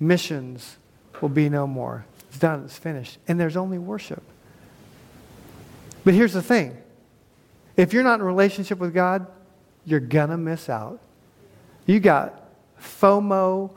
missions 0.00 0.78
will 1.20 1.28
be 1.28 1.50
no 1.50 1.66
more. 1.66 2.06
It's 2.30 2.38
done, 2.38 2.64
it's 2.64 2.78
finished. 2.78 3.18
And 3.28 3.38
there's 3.38 3.56
only 3.56 3.78
worship. 3.78 4.22
But 6.04 6.14
here's 6.14 6.32
the 6.32 6.42
thing. 6.42 6.78
If 7.76 7.92
you're 7.92 8.02
not 8.02 8.20
in 8.20 8.26
relationship 8.26 8.78
with 8.78 8.94
God, 8.94 9.26
you're 9.84 10.00
gonna 10.00 10.38
miss 10.38 10.70
out. 10.70 11.00
You 11.86 12.00
got 12.00 12.42
FOMO 12.80 13.76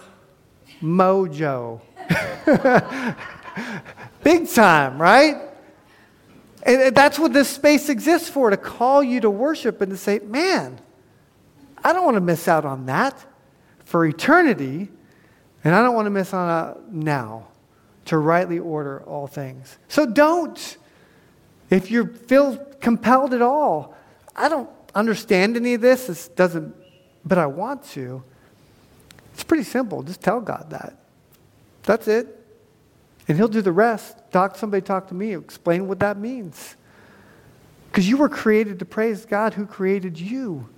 mojo. 0.81 1.81
Big 4.23 4.49
time, 4.49 5.01
right? 5.01 5.37
And 6.63 6.95
that's 6.95 7.19
what 7.19 7.31
this 7.31 7.49
space 7.49 7.89
exists 7.89 8.27
for 8.27 8.49
to 8.49 8.57
call 8.57 9.03
you 9.03 9.21
to 9.21 9.29
worship 9.29 9.81
and 9.81 9.91
to 9.91 9.97
say, 9.97 10.19
man, 10.19 10.79
I 11.83 11.93
don't 11.93 12.03
want 12.03 12.15
to 12.15 12.21
miss 12.21 12.47
out 12.47 12.65
on 12.65 12.87
that 12.87 13.23
for 13.83 14.05
eternity, 14.05 14.89
and 15.63 15.75
I 15.75 15.83
don't 15.83 15.93
want 15.93 16.07
to 16.07 16.11
miss 16.11 16.33
on 16.33 16.83
now 16.89 17.47
to 18.05 18.17
rightly 18.17 18.57
order 18.57 19.01
all 19.03 19.27
things. 19.27 19.77
So 19.87 20.05
don't. 20.05 20.77
If 21.69 21.91
you 21.91 22.07
feel 22.07 22.57
compelled 22.79 23.33
at 23.33 23.41
all, 23.41 23.95
I 24.35 24.49
don't 24.49 24.69
understand 24.93 25.55
any 25.55 25.75
of 25.75 25.81
this. 25.81 26.07
This 26.07 26.27
doesn't, 26.29 26.75
but 27.25 27.37
I 27.37 27.45
want 27.45 27.83
to. 27.91 28.23
It's 29.33 29.43
pretty 29.43 29.63
simple. 29.63 30.03
Just 30.03 30.21
tell 30.21 30.39
God 30.39 30.69
that. 30.69 30.97
That's 31.83 32.07
it. 32.07 32.27
And 33.27 33.37
he'll 33.37 33.47
do 33.47 33.61
the 33.61 33.71
rest. 33.71 34.17
Talk 34.31 34.55
somebody 34.55 34.81
talk 34.81 35.07
to 35.07 35.13
me, 35.13 35.35
explain 35.35 35.87
what 35.87 35.99
that 35.99 36.17
means. 36.17 36.75
Because 37.89 38.07
you 38.07 38.17
were 38.17 38.29
created 38.29 38.79
to 38.79 38.85
praise 38.85 39.25
God 39.25 39.53
who 39.53 39.65
created 39.65 40.19
you. 40.19 40.69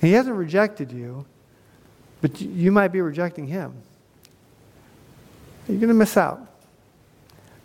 He 0.00 0.12
hasn't 0.12 0.36
rejected 0.36 0.92
you, 0.92 1.26
but 2.20 2.40
you 2.40 2.70
might 2.72 2.88
be 2.88 3.00
rejecting 3.00 3.46
him. 3.46 3.74
You're 5.68 5.78
going 5.78 5.88
to 5.88 5.94
miss 5.94 6.16
out. 6.16 6.46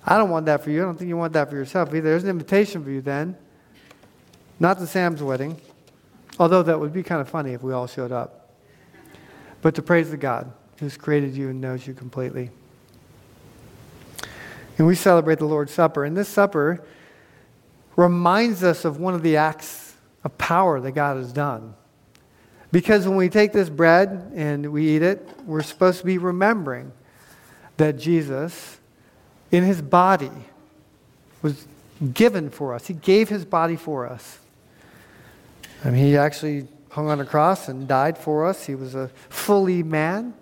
I 0.05 0.17
don't 0.17 0.29
want 0.29 0.45
that 0.45 0.63
for 0.63 0.69
you. 0.69 0.81
I 0.81 0.85
don't 0.85 0.97
think 0.97 1.09
you 1.09 1.17
want 1.17 1.33
that 1.33 1.49
for 1.49 1.55
yourself 1.55 1.89
either. 1.89 2.09
There's 2.09 2.23
an 2.23 2.29
invitation 2.29 2.83
for 2.83 2.91
you 2.91 3.01
then. 3.01 3.35
Not 4.59 4.77
to 4.79 4.87
Sam's 4.87 5.21
wedding, 5.23 5.59
although 6.39 6.63
that 6.63 6.79
would 6.79 6.93
be 6.93 7.03
kind 7.03 7.21
of 7.21 7.29
funny 7.29 7.53
if 7.53 7.61
we 7.61 7.73
all 7.73 7.87
showed 7.87 8.11
up. 8.11 8.49
But 9.61 9.75
to 9.75 9.81
praise 9.81 10.11
the 10.11 10.17
God 10.17 10.51
who's 10.79 10.97
created 10.97 11.35
you 11.35 11.49
and 11.49 11.61
knows 11.61 11.87
you 11.87 11.93
completely. 11.93 12.51
And 14.77 14.85
we 14.85 14.95
celebrate 14.95 15.39
the 15.39 15.45
Lord's 15.45 15.73
Supper. 15.73 16.03
And 16.03 16.15
this 16.15 16.27
supper 16.27 16.83
reminds 17.95 18.63
us 18.63 18.83
of 18.83 18.99
one 18.99 19.13
of 19.13 19.23
the 19.23 19.37
acts 19.37 19.95
of 20.23 20.37
power 20.37 20.79
that 20.81 20.91
God 20.91 21.17
has 21.17 21.31
done. 21.31 21.75
Because 22.71 23.07
when 23.07 23.15
we 23.15 23.29
take 23.29 23.53
this 23.53 23.69
bread 23.69 24.33
and 24.35 24.71
we 24.73 24.89
eat 24.89 25.01
it, 25.01 25.27
we're 25.45 25.63
supposed 25.63 25.99
to 25.99 26.05
be 26.05 26.17
remembering 26.17 26.91
that 27.77 27.97
Jesus, 27.97 28.79
in 29.51 29.63
his 29.63 29.81
body, 29.81 30.31
was 31.41 31.67
given 32.13 32.49
for 32.49 32.73
us. 32.73 32.87
He 32.87 32.93
gave 32.93 33.29
his 33.29 33.45
body 33.45 33.77
for 33.77 34.05
us. 34.05 34.39
I 35.85 35.91
mean, 35.91 36.03
he 36.03 36.17
actually 36.17 36.67
hung 36.89 37.09
on 37.09 37.21
a 37.21 37.25
cross 37.25 37.69
and 37.69 37.87
died 37.87 38.17
for 38.17 38.47
us. 38.47 38.65
He 38.65 38.73
was 38.73 38.95
a 38.95 39.09
fully 39.29 39.83
man. 39.83 40.33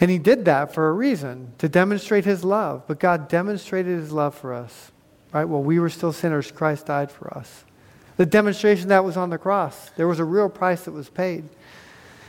And 0.00 0.08
he 0.08 0.18
did 0.18 0.44
that 0.44 0.72
for 0.72 0.88
a 0.88 0.92
reason, 0.92 1.52
to 1.58 1.68
demonstrate 1.68 2.24
his 2.24 2.44
love. 2.44 2.84
But 2.86 3.00
God 3.00 3.28
demonstrated 3.28 3.98
his 3.98 4.12
love 4.12 4.36
for 4.36 4.54
us. 4.54 4.92
Right? 5.32 5.44
While 5.44 5.64
we 5.64 5.80
were 5.80 5.90
still 5.90 6.12
sinners, 6.12 6.52
Christ 6.52 6.86
died 6.86 7.10
for 7.10 7.36
us. 7.36 7.64
The 8.16 8.26
demonstration 8.26 8.88
that 8.88 9.04
was 9.04 9.16
on 9.16 9.30
the 9.30 9.38
cross. 9.38 9.90
There 9.96 10.06
was 10.06 10.20
a 10.20 10.24
real 10.24 10.48
price 10.48 10.84
that 10.84 10.92
was 10.92 11.08
paid. 11.08 11.48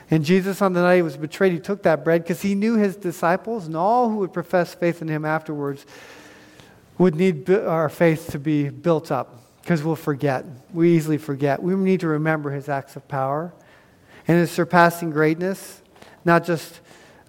And 0.10 0.26
Jesus, 0.26 0.60
on 0.62 0.74
the 0.74 0.82
night 0.82 0.96
he 0.96 1.02
was 1.04 1.18
betrayed, 1.18 1.52
he 1.52 1.60
took 1.60 1.84
that 1.84 2.04
bread 2.04 2.24
because 2.24 2.42
he 2.42 2.56
knew 2.56 2.78
his 2.78 2.96
disciples 2.96 3.68
and 3.68 3.76
all 3.76 4.10
who 4.10 4.18
would 4.18 4.34
profess 4.34 4.74
faith 4.74 5.04
in 5.04 5.08
him 5.08 5.24
afterwards 5.24 5.86
would 6.98 7.14
need 7.14 7.48
our 7.50 7.90
faith 7.90 8.32
to 8.32 8.40
be 8.40 8.70
built 8.70 9.12
up 9.12 9.45
because 9.66 9.84
we'll 9.84 9.96
forget. 9.96 10.46
We 10.76 10.96
easily 10.96 11.18
forget. 11.18 11.64
We 11.64 11.74
need 11.74 12.02
to 12.02 12.08
remember 12.08 12.52
his 12.52 12.70
acts 12.70 12.96
of 12.96 13.08
power 13.08 13.52
and 14.28 14.38
his 14.38 14.52
surpassing 14.52 15.10
greatness, 15.10 15.82
not 16.24 16.46
just 16.46 16.82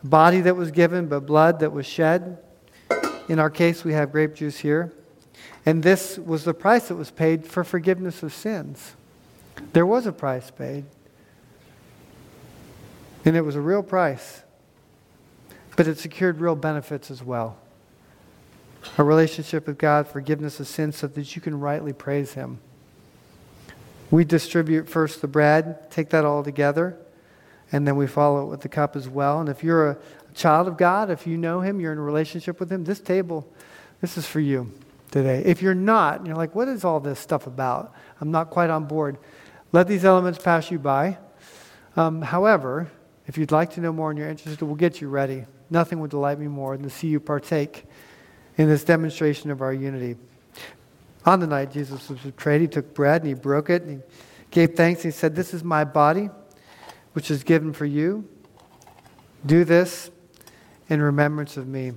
body 0.05 0.43
that 0.43 0.55
was 0.55 0.71
given, 0.71 1.07
but 1.07 1.21
blood 1.21 1.61
that 1.61 1.73
was 1.73 1.87
shed. 1.87 2.37
In 3.31 3.39
our 3.39 3.49
case, 3.49 3.85
we 3.85 3.95
have 3.95 4.13
grape 4.13 4.35
juice 4.35 4.59
here. 4.59 4.93
And 5.65 5.83
this 5.83 6.19
was 6.19 6.45
the 6.45 6.53
price 6.53 6.89
that 6.89 6.97
was 6.97 7.11
paid 7.11 7.47
for 7.47 7.65
forgiveness 7.65 8.23
of 8.23 8.35
sins. 8.35 8.97
There 9.73 9.87
was 9.87 10.05
a 10.05 10.13
price 10.13 10.51
paid. 10.51 10.85
And 13.25 13.35
it 13.35 13.41
was 13.41 13.57
a 13.57 13.63
real 13.63 13.83
price. 13.83 14.43
But 15.75 15.89
it 15.89 15.99
secured 15.99 16.39
real 16.39 16.55
benefits 16.55 17.11
as 17.11 17.23
well. 17.23 17.57
A 18.99 19.05
relationship 19.05 19.67
with 19.67 19.79
God, 19.79 20.09
forgiveness 20.09 20.59
of 20.61 20.67
sins, 20.67 20.97
so 20.97 21.07
that 21.07 21.37
you 21.37 21.43
can 21.43 21.61
rightly 21.61 21.93
praise 21.93 22.33
Him. 22.33 22.61
We 24.11 24.25
distribute 24.25 24.89
first 24.89 25.21
the 25.21 25.29
bread, 25.29 25.91
take 25.91 26.11
that 26.11 26.25
all 26.25 26.43
together 26.43 26.97
and 27.73 27.87
then 27.87 27.97
we 27.97 28.07
follow 28.07 28.43
it 28.43 28.47
with 28.47 28.61
the 28.61 28.69
cup 28.69 28.97
as 28.97 29.09
well. 29.09 29.41
And 29.41 29.49
if 29.49 29.65
you're 29.65 29.91
a 29.91 29.99
child 30.35 30.69
of 30.69 30.77
God, 30.77 31.11
if 31.11 31.27
you 31.27 31.37
know 31.37 31.61
Him, 31.61 31.81
you're 31.81 31.93
in 31.93 31.99
a 31.99 32.03
relationship 32.03 32.61
with 32.61 32.71
Him, 32.71 32.85
this 32.85 33.01
table, 33.01 33.51
this 34.01 34.17
is 34.17 34.27
for 34.27 34.41
you 34.41 34.73
today. 35.11 35.43
If 35.45 35.63
you're 35.63 35.75
not, 35.75 36.25
you're 36.27 36.37
like, 36.37 36.55
what 36.55 36.69
is 36.69 36.85
all 36.85 37.01
this 37.01 37.19
stuff 37.19 37.47
about? 37.47 37.93
I'm 38.21 38.31
not 38.31 38.51
quite 38.51 38.71
on 38.71 38.85
board. 38.85 39.19
Let 39.73 39.89
these 39.89 40.05
elements 40.05 40.39
pass 40.39 40.71
you 40.71 40.79
by. 40.79 41.19
Um, 41.97 42.23
however, 42.23 42.91
if 43.27 43.37
you'd 43.37 43.53
like 43.53 43.73
to 43.73 43.81
know 43.81 43.93
more 43.93 44.11
and 44.11 44.19
you're 44.19 44.29
interested, 44.29 44.65
we'll 44.65 44.77
get 44.77 45.01
you 45.01 45.09
ready. 45.09 45.45
Nothing 45.71 45.99
would 46.01 46.11
delight 46.11 46.39
me 46.39 46.47
more 46.47 46.77
than 46.77 46.85
to 46.85 46.91
see 46.91 47.09
you 47.09 47.19
partake 47.19 47.85
in 48.57 48.69
this 48.69 48.85
demonstration 48.85 49.51
of 49.51 49.61
our 49.61 49.73
unity. 49.73 50.17
On 51.25 51.41
the 51.41 51.47
night 51.47 51.73
Jesus 51.73 52.09
was 52.09 52.19
betrayed, 52.21 52.61
he 52.61 52.69
took 52.69 52.95
bread 52.95 53.23
and 53.23 53.29
he 53.29 53.35
broke 53.35 53.69
it 53.71 53.83
and 53.83 53.91
he 53.91 53.99
gave 54.51 54.75
thanks. 54.75 55.05
And 55.05 55.13
he 55.13 55.17
said, 55.17 55.35
This 55.35 55.53
is 55.53 55.65
my 55.65 55.85
body 55.85 56.31
which 57.13 57.31
is 57.31 57.43
given 57.43 57.73
for 57.73 57.87
you. 57.87 58.29
Do 59.45 59.65
this 59.65 60.11
in 60.89 61.03
remembrance 61.03 61.57
of 61.57 61.67
me. 61.67 61.93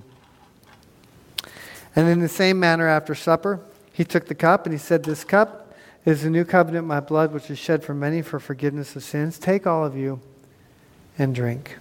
And 1.96 2.08
in 2.08 2.20
the 2.20 2.28
same 2.28 2.60
manner, 2.60 2.86
after 2.86 3.14
supper, 3.14 3.60
he 3.92 4.04
took 4.04 4.26
the 4.26 4.34
cup 4.34 4.66
and 4.66 4.72
he 4.72 4.78
said, 4.78 5.04
This 5.04 5.24
cup 5.24 5.74
is 6.04 6.22
the 6.22 6.30
new 6.30 6.44
covenant, 6.44 6.86
my 6.86 7.00
blood, 7.00 7.32
which 7.32 7.50
is 7.50 7.58
shed 7.58 7.84
for 7.84 7.94
many 7.94 8.22
for 8.22 8.38
forgiveness 8.38 8.96
of 8.96 9.02
sins. 9.02 9.38
Take 9.38 9.66
all 9.66 9.84
of 9.84 9.96
you 9.96 10.20
and 11.18 11.34
drink. 11.34 11.76